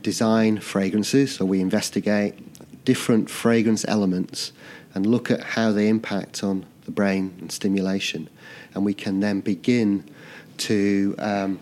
design 0.03 0.59
fragrances. 0.59 1.37
So, 1.37 1.45
we 1.45 1.61
investigate 1.61 2.35
different 2.85 3.31
fragrance 3.31 3.85
elements 3.87 4.53
and 4.95 5.07
look 5.07 5.31
at 5.31 5.43
how 5.43 5.73
they 5.73 5.89
impact 5.89 6.43
on 6.43 6.65
the 6.87 6.93
brain 6.93 7.37
and 7.41 7.53
stimulation. 7.53 8.29
And 8.75 8.85
we 8.85 8.95
can 8.95 9.21
then 9.21 9.41
begin 9.41 10.05
to 10.59 11.15
um, 11.19 11.61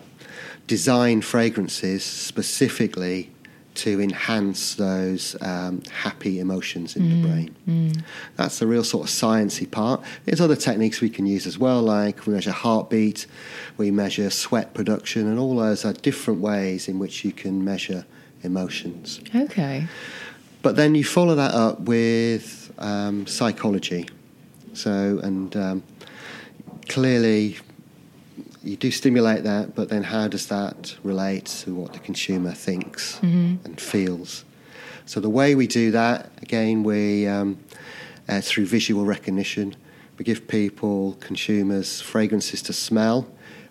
design 0.67 1.21
fragrances 1.21 2.03
specifically 2.03 3.31
to 3.75 3.99
enhance 3.99 4.75
those 4.75 5.35
um, 5.41 5.83
happy 5.91 6.39
emotions 6.39 6.95
in 6.95 7.09
the 7.09 7.27
brain. 7.27 8.03
That's 8.37 8.59
the 8.59 8.67
real 8.67 8.85
sort 8.85 9.05
of 9.05 9.13
sciencey 9.13 9.69
part. 9.69 10.01
There's 10.23 10.39
other 10.39 10.55
techniques 10.55 11.01
we 11.01 11.09
can 11.09 11.25
use 11.25 11.45
as 11.45 11.59
well, 11.59 11.81
like 11.81 12.25
we 12.25 12.33
measure 12.33 12.51
heartbeat, 12.51 13.27
we 13.75 13.91
measure 13.91 14.29
sweat 14.29 14.73
production, 14.73 15.27
and 15.27 15.37
all 15.37 15.57
those 15.57 15.83
are 15.83 15.91
different 15.91 16.39
ways 16.39 16.87
in 16.87 16.99
which 16.99 17.25
you 17.25 17.33
can 17.33 17.65
measure 17.65 18.05
emotions. 18.43 19.19
Okay. 19.35 19.87
But 20.61 20.77
then 20.77 20.95
you 20.95 21.03
follow 21.03 21.35
that 21.35 21.53
up 21.53 21.81
with 21.81 22.73
um, 22.79 23.27
psychology. 23.27 24.07
So, 24.75 25.19
and 25.23 25.55
um, 25.55 25.83
clearly 26.87 27.57
you 28.63 28.75
do 28.75 28.91
stimulate 28.91 29.43
that, 29.43 29.75
but 29.75 29.89
then 29.89 30.03
how 30.03 30.27
does 30.27 30.47
that 30.47 30.95
relate 31.03 31.45
to 31.45 31.73
what 31.73 31.93
the 31.93 31.99
consumer 31.99 32.51
thinks 32.51 33.19
and 33.63 33.79
feels? 33.79 34.43
So, 35.05 35.19
the 35.19 35.29
way 35.29 35.55
we 35.55 35.67
do 35.67 35.91
that, 35.91 36.31
again, 36.41 36.83
we, 36.83 37.27
um, 37.27 37.59
uh, 38.27 38.41
through 38.41 38.65
visual 38.65 39.05
recognition, 39.05 39.75
we 40.17 40.25
give 40.25 40.47
people, 40.47 41.17
consumers, 41.19 42.01
fragrances 42.01 42.61
to 42.63 42.73
smell 42.73 43.27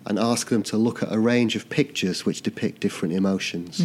and 0.07 0.19
ask 0.19 0.49
them 0.49 0.61
to 0.63 0.77
look 0.77 1.01
at 1.01 1.11
a 1.11 1.17
range 1.19 1.55
of 1.55 1.67
pictures 1.69 2.25
which 2.25 2.41
depict 2.41 2.79
different 2.79 3.13
emotions. 3.15 3.79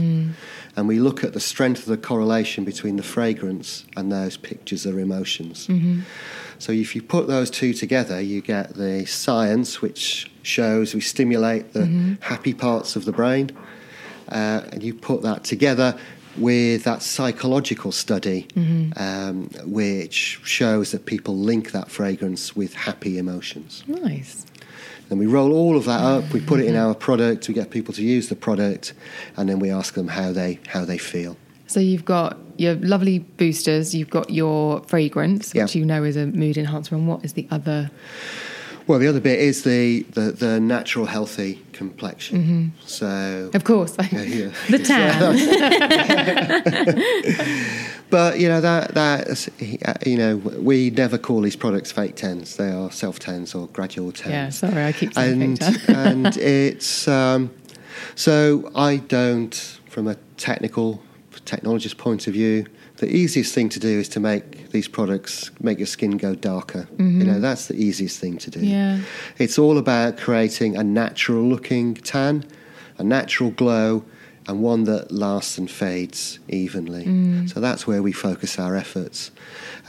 And 0.76 0.86
we 0.88 0.98
look 0.98 1.24
at 1.24 1.32
the 1.32 1.40
strength 1.40 1.80
of 1.80 1.86
the 1.86 1.96
correlation 1.96 2.64
between 2.64 2.96
the 2.96 3.02
fragrance 3.02 3.84
and 3.96 4.12
those 4.12 4.36
pictures 4.36 4.86
or 4.86 5.00
emotions. 5.00 5.68
So 6.58 6.72
if 6.72 6.94
you 6.94 7.02
put 7.02 7.26
those 7.26 7.50
two 7.50 7.72
together, 7.72 8.20
you 8.20 8.42
get 8.42 8.74
the 8.74 9.06
science, 9.06 9.80
which 9.80 10.30
shows 10.42 10.94
we 10.94 11.00
stimulate 11.00 11.72
the 11.72 11.86
happy 12.20 12.52
parts 12.54 12.96
of 12.96 13.04
the 13.06 13.12
brain, 13.12 13.50
uh, 14.28 14.60
and 14.72 14.82
you 14.82 14.92
put 14.94 15.22
that 15.22 15.42
together 15.44 15.98
with 16.36 16.84
that 16.84 17.02
psychological 17.02 17.92
study, 17.92 18.46
um, 18.96 19.48
which 19.64 20.38
shows 20.44 20.92
that 20.92 21.04
people 21.06 21.36
link 21.36 21.72
that 21.72 21.90
fragrance 21.90 22.54
with 22.54 22.74
happy 22.74 23.18
emotions. 23.18 23.82
Nice. 23.88 24.46
Then 25.10 25.18
we 25.18 25.26
roll 25.26 25.52
all 25.52 25.76
of 25.76 25.84
that 25.86 26.00
up, 26.00 26.32
we 26.32 26.40
put 26.40 26.60
it 26.60 26.66
in 26.66 26.76
our 26.76 26.94
product, 26.94 27.48
we 27.48 27.52
get 27.54 27.70
people 27.70 27.92
to 27.94 28.02
use 28.02 28.28
the 28.28 28.36
product, 28.36 28.94
and 29.36 29.48
then 29.48 29.58
we 29.58 29.68
ask 29.68 29.94
them 29.94 30.06
how 30.08 30.32
they 30.32 30.60
how 30.68 30.84
they 30.84 30.98
feel. 30.98 31.36
So 31.66 31.80
you've 31.80 32.04
got 32.04 32.38
your 32.56 32.74
lovely 32.76 33.18
boosters, 33.18 33.92
you've 33.94 34.10
got 34.10 34.30
your 34.30 34.82
fragrance, 34.84 35.52
which 35.52 35.74
Yeah. 35.74 35.80
you 35.80 35.84
know 35.84 36.04
is 36.04 36.16
a 36.16 36.26
mood 36.26 36.56
enhancer, 36.56 36.94
and 36.94 37.06
what 37.08 37.24
is 37.24 37.32
the 37.34 37.46
other? 37.50 37.90
Well, 38.90 38.98
the 38.98 39.06
other 39.06 39.20
bit 39.20 39.38
is 39.38 39.62
the 39.62 40.02
the, 40.02 40.32
the 40.32 40.58
natural 40.58 41.06
healthy 41.06 41.62
complexion. 41.72 42.72
So 42.84 43.48
Of 43.54 43.62
course, 43.62 43.94
yeah, 44.10 44.22
yeah. 44.22 44.50
The 44.68 44.78
tan. 44.80 45.36
But 48.10 48.40
you 48.40 48.48
know 48.48 48.60
that 48.60 48.94
that 48.94 49.48
you 50.04 50.16
know 50.16 50.36
we 50.38 50.90
never 50.90 51.16
call 51.18 51.40
these 51.42 51.54
products 51.54 51.92
fake 51.92 52.16
tens. 52.16 52.56
They 52.56 52.72
are 52.72 52.90
self 52.90 53.20
tens 53.20 53.54
or 53.54 53.68
gradual 53.68 54.10
tens. 54.10 54.32
yeah. 54.32 54.48
Sorry, 54.48 54.84
I 54.84 54.90
keep 54.90 55.14
saying 55.14 55.40
and 55.40 55.56
fake 55.56 55.86
tan. 55.86 56.26
and 56.26 56.36
it's 56.66 57.06
um, 57.06 57.50
So 58.16 58.72
I 58.74 58.96
don't, 58.96 59.54
from 59.88 60.08
a 60.08 60.16
technical 60.36 61.00
technologist 61.46 61.96
point 61.96 62.26
of 62.26 62.32
view, 62.32 62.66
the 63.00 63.14
easiest 63.14 63.54
thing 63.54 63.68
to 63.70 63.80
do 63.80 63.98
is 63.98 64.08
to 64.10 64.20
make 64.20 64.70
these 64.70 64.86
products 64.88 65.50
make 65.60 65.78
your 65.78 65.86
skin 65.86 66.16
go 66.18 66.34
darker. 66.34 66.86
You 66.98 67.24
know, 67.24 67.40
that's 67.40 67.66
the 67.66 67.74
easiest 67.74 68.18
thing 68.20 68.38
to 68.38 68.50
do. 68.50 68.60
Yeah. 68.60 69.00
It's 69.38 69.58
all 69.58 69.76
about 69.78 70.16
creating 70.18 70.76
a 70.76 70.84
natural 70.84 71.42
looking 71.42 71.94
tan, 71.94 72.44
a 72.98 73.02
natural 73.04 73.50
glow, 73.50 74.04
and 74.46 74.62
one 74.62 74.84
that 74.84 75.12
lasts 75.12 75.58
and 75.58 75.70
fades 75.70 76.40
evenly. 76.48 77.04
So 77.48 77.60
that's 77.60 77.86
where 77.86 78.02
we 78.02 78.12
focus 78.12 78.58
our 78.58 78.74
efforts. 78.76 79.30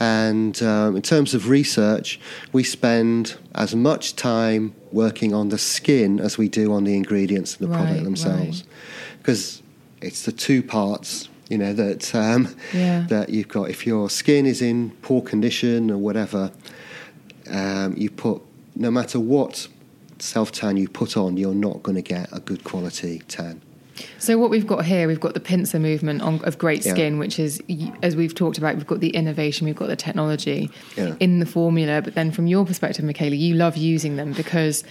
And 0.00 0.62
um, 0.62 0.96
in 0.96 1.02
terms 1.02 1.34
of 1.34 1.48
research, 1.48 2.18
we 2.52 2.62
spend 2.62 3.36
as 3.54 3.74
much 3.74 4.14
time 4.16 4.74
working 4.90 5.34
on 5.34 5.48
the 5.50 5.58
skin 5.58 6.18
as 6.20 6.38
we 6.38 6.48
do 6.48 6.72
on 6.72 6.84
the 6.84 6.94
ingredients 6.96 7.56
and 7.56 7.68
the 7.68 7.72
Right, 7.72 7.84
product 7.84 8.04
themselves. 8.04 8.62
right. 8.62 9.18
Because 9.18 9.62
it's 10.00 10.24
the 10.24 10.32
two 10.32 10.62
parts. 10.62 11.28
You 11.52 11.58
know 11.58 11.74
that 11.74 12.14
um, 12.14 12.48
Yeah. 12.72 13.04
that 13.10 13.28
you've 13.28 13.48
got. 13.48 13.68
If 13.68 13.86
your 13.86 14.08
skin 14.08 14.46
is 14.46 14.62
in 14.62 14.88
poor 15.02 15.20
condition 15.20 15.90
or 15.90 15.98
whatever, 15.98 16.50
um, 17.50 17.94
you 17.94 18.08
put 18.08 18.40
no 18.74 18.90
matter 18.90 19.20
what 19.20 19.68
self 20.18 20.50
tan 20.50 20.78
you 20.78 20.88
put 20.88 21.14
on, 21.14 21.36
you're 21.36 21.54
not 21.54 21.82
going 21.82 21.96
to 21.96 22.00
get 22.02 22.30
a 22.32 22.40
good 22.40 22.64
quality 22.64 23.20
tan. 23.28 23.60
So 24.18 24.38
what 24.38 24.48
we've 24.48 24.66
got 24.66 24.86
here, 24.86 25.06
we've 25.06 25.20
got 25.20 25.34
the 25.34 25.40
pincer 25.40 25.78
movement 25.78 26.22
on, 26.22 26.42
of 26.44 26.56
great 26.56 26.86
Yeah. 26.86 26.94
skin, 26.94 27.18
which 27.18 27.38
is, 27.38 27.60
as 28.02 28.16
we've 28.16 28.34
talked 28.34 28.56
about, 28.56 28.76
we've 28.76 28.86
got 28.86 29.00
the 29.00 29.10
innovation, 29.10 29.66
we've 29.66 29.76
got 29.76 29.88
the 29.88 29.96
technology 29.96 30.70
Yeah. 30.96 31.16
in 31.20 31.38
the 31.40 31.44
formula. 31.46 32.00
But 32.00 32.14
then, 32.14 32.30
from 32.30 32.46
your 32.46 32.64
perspective, 32.64 33.04
Michaella, 33.04 33.38
you 33.38 33.54
love 33.56 33.76
using 33.76 34.16
them 34.16 34.32
because 34.32 34.84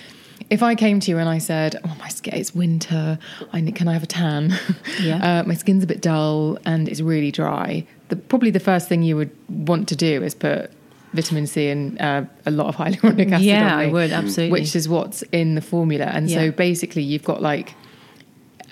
if 0.50 0.64
I 0.64 0.76
came 0.76 1.00
to 1.02 1.12
you 1.12 1.18
and 1.18 1.30
I 1.30 1.38
said, 1.38 1.76
"Oh, 1.84 1.96
my 2.00 2.08
skin, 2.10 2.34
it's 2.36 2.54
winter. 2.56 3.20
I 3.54 3.62
can 3.62 3.88
I 3.88 3.94
have 3.94 4.04
a 4.04 4.08
tan? 4.08 4.54
Yeah. 5.02 5.40
uh, 5.42 5.44
my 5.48 5.54
skin's 5.56 5.84
a 5.84 5.88
bit 5.88 6.02
dull 6.02 6.58
and 6.66 6.88
it's 6.90 7.02
really 7.02 7.32
dry." 7.32 7.86
The, 8.10 8.16
probably 8.16 8.52
the 8.52 8.60
first 8.60 8.90
thing 8.90 9.04
you 9.04 9.16
would 9.16 9.32
want 9.50 9.88
to 9.90 9.96
do 9.96 10.22
is 10.24 10.36
put 10.36 10.72
vitamin 11.14 11.48
C 11.48 11.68
and 11.70 12.00
uh, 12.02 12.24
a 12.46 12.52
lot 12.52 12.68
of 12.68 12.76
hyaluronic 12.82 13.32
acid. 13.32 13.46
Yeah, 13.46 13.76
I 13.78 13.88
would, 13.88 14.12
absolutely. 14.12 14.52
Which 14.60 14.76
is 14.76 14.88
what's 14.90 15.22
in 15.32 15.56
the 15.56 15.62
formula, 15.62 16.06
and 16.06 16.30
so 16.30 16.52
basically 16.52 17.04
you've 17.04 17.24
got 17.24 17.42
like 17.42 17.76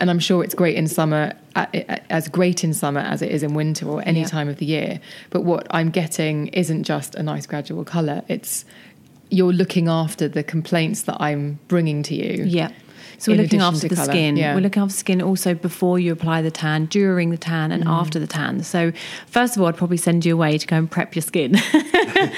and 0.01 0.09
I'm 0.09 0.19
sure 0.19 0.45
it's 0.45 0.55
great 0.55 0.77
in 0.77 0.87
summer, 0.87 1.33
as 1.55 2.29
great 2.29 2.63
in 2.63 2.73
summer 2.73 3.01
as 3.01 3.21
it 3.21 3.31
is 3.31 3.43
in 3.43 3.53
winter 3.53 3.85
or 3.85 4.01
any 4.05 4.21
Yeah. 4.21 4.27
time 4.27 4.47
of 4.47 4.55
the 4.55 4.65
year. 4.65 5.01
But 5.29 5.43
what 5.43 5.67
I'm 5.71 5.89
getting 5.89 6.47
isn't 6.47 6.83
just 6.83 7.15
a 7.15 7.23
nice 7.23 7.45
gradual 7.45 7.83
colour, 7.83 8.21
it's 8.29 8.63
you're 9.29 9.53
looking 9.53 9.87
after 9.87 10.27
the 10.27 10.43
complaints 10.43 11.03
that 11.03 11.17
I'm 11.19 11.59
bringing 11.67 12.03
to 12.03 12.15
you. 12.15 12.43
Yeah. 12.45 12.71
So 13.17 13.33
we're 13.33 13.41
looking 13.41 13.59
after 13.59 13.87
the 13.89 13.95
colour, 13.95 14.05
skin. 14.13 14.37
yeah. 14.37 14.55
We're 14.55 14.61
looking 14.61 14.81
after 14.81 14.95
skin 14.95 15.21
also 15.21 15.53
before 15.53 15.99
you 15.99 16.13
apply 16.13 16.41
the 16.41 16.51
tan, 16.51 16.85
during 16.85 17.31
the 17.31 17.37
tan, 17.37 17.69
Mm. 17.71 17.73
and 17.73 17.83
after 17.85 18.17
the 18.17 18.27
tan. 18.27 18.63
So 18.63 18.93
first 19.27 19.55
of 19.57 19.61
all, 19.61 19.67
I'd 19.67 19.75
probably 19.75 19.97
send 19.97 20.25
you 20.25 20.33
away 20.35 20.57
to 20.57 20.65
go 20.65 20.77
and 20.77 20.89
prep 20.89 21.15
your 21.15 21.21
skin. 21.21 21.55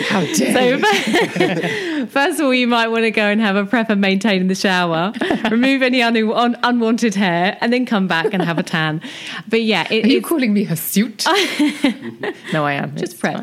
How 0.10 0.22
dare 0.22 0.54
So 0.54 0.60
you? 0.60 2.06
first 2.08 2.40
of 2.40 2.46
all, 2.46 2.54
you 2.54 2.68
might 2.68 2.88
want 2.88 3.04
to 3.04 3.12
go 3.12 3.24
and 3.28 3.40
have 3.42 3.56
a 3.56 3.66
prep 3.66 3.90
and 3.90 4.02
maintain 4.02 4.42
in 4.42 4.48
the 4.48 4.56
shower, 4.56 5.14
remove 5.50 5.82
any 5.82 6.02
un- 6.02 6.16
un- 6.32 6.58
unwanted 6.64 7.16
hair, 7.16 7.58
and 7.62 7.72
then 7.72 7.86
come 7.86 8.08
back 8.08 8.34
and 8.34 8.42
have 8.44 8.58
a 8.58 8.64
tan. 8.64 9.02
But 9.48 9.64
yeah, 9.64 9.88
it, 9.92 10.06
Are 10.06 10.10
you 10.10 10.22
calling 10.22 10.54
me 10.54 10.64
hirsute? 10.64 11.26
no, 12.54 12.66
I 12.66 12.74
am. 12.74 12.92
Just 12.96 13.14
It's 13.14 13.14
prep. 13.14 13.40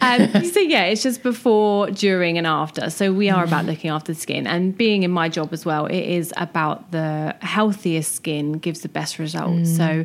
um, 0.00 0.44
so 0.44 0.60
yeah, 0.60 0.84
it's 0.84 1.02
just 1.02 1.22
before, 1.22 1.90
during, 1.90 2.38
and 2.38 2.46
after. 2.46 2.90
So 2.90 3.12
we 3.12 3.30
are 3.30 3.44
about 3.44 3.64
looking 3.66 3.90
after 3.90 4.12
the 4.12 4.18
skin, 4.18 4.46
and 4.46 4.76
being 4.76 5.02
in 5.02 5.10
my 5.10 5.28
job 5.28 5.52
as 5.52 5.64
well, 5.64 5.86
it 5.86 5.94
is 6.02 6.32
about 6.36 6.90
the 6.92 7.34
healthiest 7.40 8.14
skin 8.14 8.52
gives 8.54 8.80
the 8.80 8.88
best 8.88 9.18
results. 9.18 9.76
So 9.76 10.04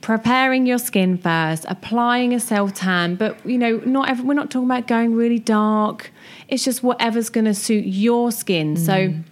preparing 0.00 0.66
your 0.66 0.78
skin 0.78 1.18
first, 1.18 1.64
applying 1.68 2.32
a 2.32 2.40
self 2.40 2.74
tan, 2.74 3.16
but 3.16 3.44
you 3.44 3.58
know, 3.58 3.78
not 3.84 4.08
every, 4.08 4.24
we're 4.24 4.34
not 4.34 4.50
talking 4.50 4.68
about 4.68 4.86
going 4.86 5.14
really 5.14 5.38
dark. 5.38 6.10
It's 6.48 6.64
just 6.64 6.82
whatever's 6.82 7.28
going 7.28 7.46
to 7.46 7.54
suit 7.54 7.84
your 7.84 8.32
skin. 8.32 8.76
So. 8.76 8.92
Mm. 8.92 9.24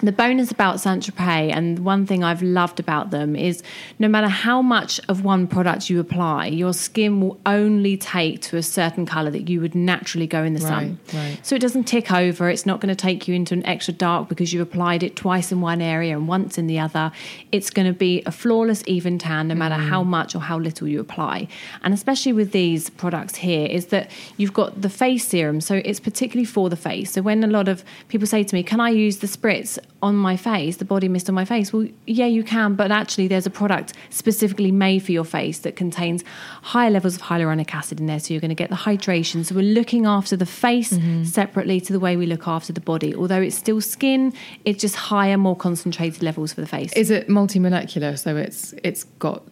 The 0.00 0.12
bonus 0.12 0.50
about 0.50 0.80
Saint 0.80 1.02
Tropez, 1.04 1.52
and 1.54 1.78
one 1.78 2.04
thing 2.04 2.24
I've 2.24 2.42
loved 2.42 2.80
about 2.80 3.10
them 3.10 3.36
is 3.36 3.62
no 3.98 4.08
matter 4.08 4.28
how 4.28 4.60
much 4.60 5.00
of 5.08 5.24
one 5.24 5.46
product 5.46 5.88
you 5.88 6.00
apply, 6.00 6.46
your 6.46 6.72
skin 6.72 7.20
will 7.20 7.40
only 7.46 7.96
take 7.96 8.42
to 8.42 8.56
a 8.56 8.62
certain 8.62 9.06
colour 9.06 9.30
that 9.30 9.48
you 9.48 9.60
would 9.60 9.74
naturally 9.74 10.26
go 10.26 10.42
in 10.42 10.52
the 10.54 10.60
sun. 10.60 10.98
Right, 11.12 11.14
right. 11.14 11.46
So 11.46 11.54
it 11.54 11.60
doesn't 11.60 11.84
tick 11.84 12.12
over. 12.12 12.50
It's 12.50 12.66
not 12.66 12.80
going 12.80 12.94
to 12.94 13.00
take 13.00 13.28
you 13.28 13.34
into 13.34 13.54
an 13.54 13.64
extra 13.66 13.94
dark 13.94 14.28
because 14.28 14.52
you 14.52 14.60
applied 14.62 15.02
it 15.02 15.16
twice 15.16 15.52
in 15.52 15.60
one 15.60 15.80
area 15.80 16.16
and 16.16 16.26
once 16.26 16.58
in 16.58 16.66
the 16.66 16.78
other. 16.78 17.12
It's 17.52 17.70
going 17.70 17.86
to 17.86 17.96
be 17.96 18.22
a 18.26 18.32
flawless, 18.32 18.82
even 18.86 19.18
tan, 19.18 19.48
no 19.48 19.54
matter 19.54 19.76
mm. 19.76 19.88
how 19.88 20.02
much 20.02 20.34
or 20.34 20.40
how 20.40 20.58
little 20.58 20.88
you 20.88 21.00
apply. 21.00 21.48
And 21.82 21.94
especially 21.94 22.32
with 22.32 22.52
these 22.52 22.90
products 22.90 23.36
here, 23.36 23.66
is 23.66 23.86
that 23.86 24.10
you've 24.36 24.54
got 24.54 24.82
the 24.82 24.90
face 24.90 25.28
serum. 25.28 25.60
So 25.60 25.76
it's 25.84 26.00
particularly 26.00 26.46
for 26.46 26.68
the 26.68 26.76
face. 26.76 27.12
So 27.12 27.22
when 27.22 27.44
a 27.44 27.48
lot 27.48 27.68
of 27.68 27.84
people 28.08 28.26
say 28.26 28.42
to 28.42 28.54
me, 28.54 28.62
Can 28.62 28.80
I 28.80 28.90
use 28.90 29.18
the 29.18 29.26
spritz 29.26 29.78
on 30.02 30.16
my 30.16 30.36
face, 30.36 30.76
the 30.76 30.84
body 30.84 31.08
mist 31.08 31.28
on 31.28 31.34
my 31.34 31.44
face? 31.44 31.72
Well, 31.72 31.86
yeah, 32.06 32.26
you 32.26 32.42
can, 32.42 32.74
but 32.74 32.90
actually, 32.90 33.28
there's 33.28 33.46
a 33.46 33.50
product 33.50 33.94
specifically 34.10 34.70
made 34.70 35.02
for 35.02 35.12
your 35.12 35.24
face 35.24 35.60
that 35.60 35.76
contains 35.76 36.22
higher 36.62 36.90
levels 36.90 37.16
of 37.16 37.22
hyaluronic 37.22 37.74
acid 37.74 38.00
in 38.00 38.06
there. 38.06 38.20
So 38.20 38.34
you're 38.34 38.40
going 38.40 38.50
to 38.50 38.54
get 38.54 38.70
the 38.70 38.76
hydration. 38.76 39.44
So 39.44 39.54
we're 39.54 39.62
looking 39.62 40.06
after 40.06 40.36
the 40.36 40.46
face 40.46 40.92
mm-hmm. 40.92 41.24
separately 41.24 41.80
to 41.80 41.92
the 41.92 42.00
way 42.00 42.16
we 42.16 42.26
look 42.26 42.46
after 42.46 42.72
the 42.72 42.80
body. 42.80 43.14
Although 43.14 43.40
it's 43.40 43.56
still 43.56 43.80
skin, 43.80 44.32
it's 44.64 44.80
just 44.80 44.96
higher, 44.96 45.36
more 45.36 45.56
concentrated 45.56 46.22
levels 46.22 46.52
for 46.52 46.60
the 46.60 46.66
face. 46.66 46.92
Is 46.94 47.10
it 47.10 47.28
multimolecular? 47.28 48.18
So 48.18 48.36
it's 48.36 48.74
it's 48.82 49.04
got 49.18 49.42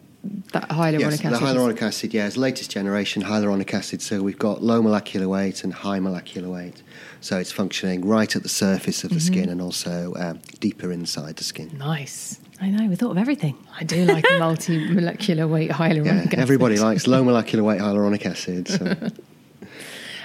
that 0.53 0.69
hyaluronic 0.69 1.01
yes, 1.01 1.25
acid. 1.25 1.33
the 1.33 1.39
hyaluronic 1.39 1.83
acid, 1.83 2.15
yeah, 2.15 2.27
is 2.27 2.37
latest 2.37 2.71
generation 2.71 3.23
hyaluronic 3.23 3.73
acid. 3.75 4.01
So 4.03 4.23
we've 4.23 4.39
got 4.39 4.63
low 4.63 4.81
molecular 4.83 5.29
weight 5.29 5.65
and 5.65 5.73
high 5.73 5.99
molecular 5.99 6.49
weight. 6.49 6.83
So 7.21 7.39
it's 7.39 7.53
functioning 7.53 8.07
right 8.07 8.35
at 8.35 8.43
the 8.43 8.49
surface 8.49 9.05
of 9.05 9.11
the 9.11 9.21
skin 9.21 9.49
and 9.49 9.61
also 9.61 10.15
um, 10.17 10.41
deeper 10.61 10.93
inside 10.93 11.37
the 11.37 11.45
skin. 11.45 11.77
Nice. 11.79 12.39
I 12.61 12.71
know, 12.71 12.87
we 12.89 12.95
thought 12.95 13.11
of 13.11 13.19
everything. 13.19 13.57
I 13.81 13.83
do 13.85 14.05
like 14.05 14.25
a 14.31 14.39
multi-molecular 14.39 15.49
weight 15.49 15.71
hyaluronic 15.71 16.07
Yeah, 16.07 16.13
acid. 16.27 16.39
everybody 16.39 16.79
likes 16.79 17.07
low 17.09 17.25
molecular 17.25 17.65
weight 17.65 17.81
hyaluronic 17.81 18.25
acid. 18.27 18.69
So. 18.69 18.97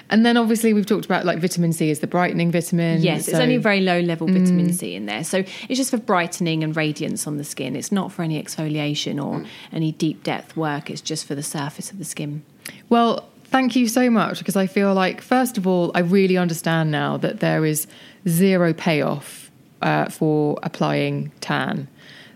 And 0.10 0.26
then 0.26 0.38
obviously 0.38 0.74
we've 0.74 0.86
talked 0.86 1.06
about 1.06 1.26
like 1.26 1.40
vitamin 1.40 1.74
C 1.74 1.90
is 1.90 2.00
the 2.00 2.08
brightening 2.08 2.52
vitamin. 2.52 3.02
Yes, 3.02 3.28
it's 3.28 3.38
only 3.38 3.56
a 3.56 3.60
very 3.60 3.82
low 3.82 4.00
level 4.00 4.28
vitamin 4.28 4.72
C 4.74 4.96
in 4.96 5.06
there. 5.06 5.24
So 5.24 5.40
it's 5.40 5.78
just 5.78 5.92
for 5.92 5.98
brightening 5.98 6.64
and 6.64 6.76
radiance 6.76 7.28
on 7.28 7.38
the 7.38 7.44
skin. 7.44 7.76
It's 7.76 7.92
not 7.92 8.12
for 8.12 8.22
any 8.22 8.42
exfoliation 8.42 9.24
or 9.24 9.46
any 9.72 9.92
deep 9.92 10.24
depth 10.24 10.56
work. 10.56 10.90
It's 10.90 11.02
just 11.02 11.26
for 11.26 11.36
the 11.36 11.44
surface 11.44 11.92
of 11.92 11.98
the 11.98 12.06
skin. 12.06 12.44
Well, 12.90 13.28
thank 13.46 13.76
you 13.76 13.88
so 13.88 14.10
much 14.10 14.40
because 14.40 14.56
I 14.56 14.68
feel 14.68 14.94
like, 14.94 15.22
first 15.22 15.58
of 15.58 15.68
all, 15.68 15.92
I 15.94 16.00
really 16.00 16.38
understand 16.38 16.92
now 16.92 17.18
that 17.18 17.40
there 17.40 17.66
is 17.66 17.88
zero 18.28 18.74
payoff 18.74 19.52
uh, 19.82 20.10
for 20.10 20.58
applying 20.64 21.32
tan. 21.42 21.88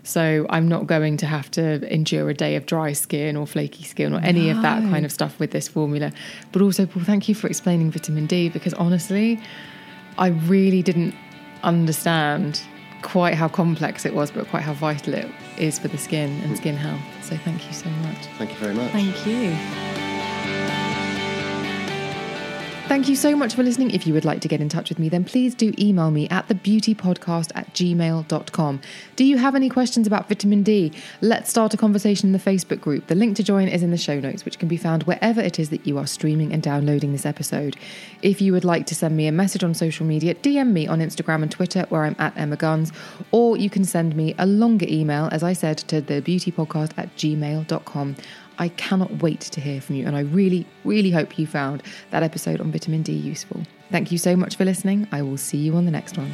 So 0.04 0.46
I'm 0.50 0.68
not 0.68 0.86
going 0.86 1.16
to 1.18 1.26
have 1.26 1.50
to 1.52 1.92
endure 1.92 2.28
a 2.28 2.34
day 2.34 2.56
of 2.56 2.66
dry 2.66 2.92
skin 2.92 3.36
or 3.36 3.46
flaky 3.46 3.84
skin 3.84 4.12
or 4.12 4.20
any 4.20 4.50
of 4.50 4.60
that 4.62 4.82
kind 4.82 5.04
of 5.04 5.12
stuff 5.12 5.38
with 5.38 5.52
this 5.52 5.68
formula. 5.68 6.12
But 6.50 6.62
also, 6.62 6.86
Paul, 6.86 7.04
thank 7.04 7.28
you 7.28 7.34
for 7.34 7.46
explaining 7.46 7.90
vitamin 7.92 8.26
D 8.26 8.48
because 8.48 8.74
honestly, 8.74 9.40
I 10.18 10.28
really 10.28 10.82
didn't 10.82 11.14
understand 11.62 12.60
quite 13.02 13.34
how 13.34 13.48
complex 13.48 14.04
it 14.04 14.14
was, 14.14 14.30
but 14.30 14.48
quite 14.48 14.62
how 14.62 14.74
vital 14.74 15.14
it 15.14 15.30
is 15.58 15.78
for 15.78 15.88
the 15.88 15.98
skin 15.98 16.40
and 16.42 16.56
skin 16.56 16.76
health. 16.76 17.00
So 17.22 17.36
thank 17.36 17.66
you 17.66 17.72
so 17.72 17.88
much. 17.88 18.18
Thank 18.38 18.50
you 18.50 18.56
very 18.56 18.74
much. 18.74 18.90
Thank 18.90 19.26
you. 19.26 20.01
Thank 22.88 23.08
you 23.08 23.16
so 23.16 23.34
much 23.34 23.54
for 23.54 23.62
listening. 23.62 23.90
If 23.92 24.06
you 24.06 24.12
would 24.12 24.26
like 24.26 24.42
to 24.42 24.48
get 24.48 24.60
in 24.60 24.68
touch 24.68 24.90
with 24.90 24.98
me, 24.98 25.08
then 25.08 25.24
please 25.24 25.54
do 25.54 25.72
email 25.78 26.10
me 26.10 26.28
at 26.28 26.46
thebeautypodcast 26.48 27.50
at 27.54 27.72
gmail.com. 27.72 28.80
Do 29.16 29.24
you 29.24 29.38
have 29.38 29.54
any 29.54 29.70
questions 29.70 30.06
about 30.06 30.28
vitamin 30.28 30.62
D? 30.62 30.92
Let's 31.22 31.48
start 31.48 31.72
a 31.72 31.78
conversation 31.78 32.28
in 32.28 32.32
the 32.32 32.38
Facebook 32.38 32.82
group. 32.82 33.06
The 33.06 33.14
link 33.14 33.36
to 33.36 33.42
join 33.42 33.68
is 33.68 33.82
in 33.82 33.92
the 33.92 33.96
show 33.96 34.20
notes, 34.20 34.44
which 34.44 34.58
can 34.58 34.68
be 34.68 34.76
found 34.76 35.04
wherever 35.04 35.40
it 35.40 35.58
is 35.58 35.70
that 35.70 35.86
you 35.86 35.96
are 35.96 36.06
streaming 36.06 36.52
and 36.52 36.62
downloading 36.62 37.12
this 37.12 37.24
episode. 37.24 37.76
If 38.20 38.42
you 38.42 38.52
would 38.52 38.64
like 38.64 38.84
to 38.86 38.94
send 38.94 39.16
me 39.16 39.26
a 39.26 39.32
message 39.32 39.64
on 39.64 39.72
social 39.72 40.04
media, 40.04 40.34
DM 40.34 40.72
me 40.72 40.86
on 40.86 40.98
Instagram 40.98 41.42
and 41.42 41.50
Twitter, 41.50 41.86
where 41.88 42.04
I'm 42.04 42.16
at 42.18 42.36
Emma 42.36 42.56
Guns, 42.56 42.92
or 43.30 43.56
you 43.56 43.70
can 43.70 43.84
send 43.84 44.14
me 44.14 44.34
a 44.38 44.44
longer 44.44 44.86
email, 44.88 45.30
as 45.32 45.42
I 45.42 45.54
said, 45.54 45.78
to 45.78 46.02
thebeautypodcast 46.02 46.92
at 46.98 47.16
gmail.com. 47.16 48.16
I 48.58 48.68
cannot 48.68 49.22
wait 49.22 49.40
to 49.40 49.60
hear 49.60 49.80
from 49.80 49.96
you, 49.96 50.06
and 50.06 50.16
I 50.16 50.20
really, 50.20 50.66
really 50.84 51.10
hope 51.10 51.38
you 51.38 51.46
found 51.46 51.82
that 52.10 52.22
episode 52.22 52.60
on 52.60 52.72
vitamin 52.72 53.02
D 53.02 53.12
useful. 53.12 53.62
Thank 53.90 54.12
you 54.12 54.18
so 54.18 54.36
much 54.36 54.56
for 54.56 54.64
listening. 54.64 55.06
I 55.12 55.22
will 55.22 55.36
see 55.36 55.58
you 55.58 55.74
on 55.76 55.84
the 55.84 55.90
next 55.90 56.16
one. 56.16 56.32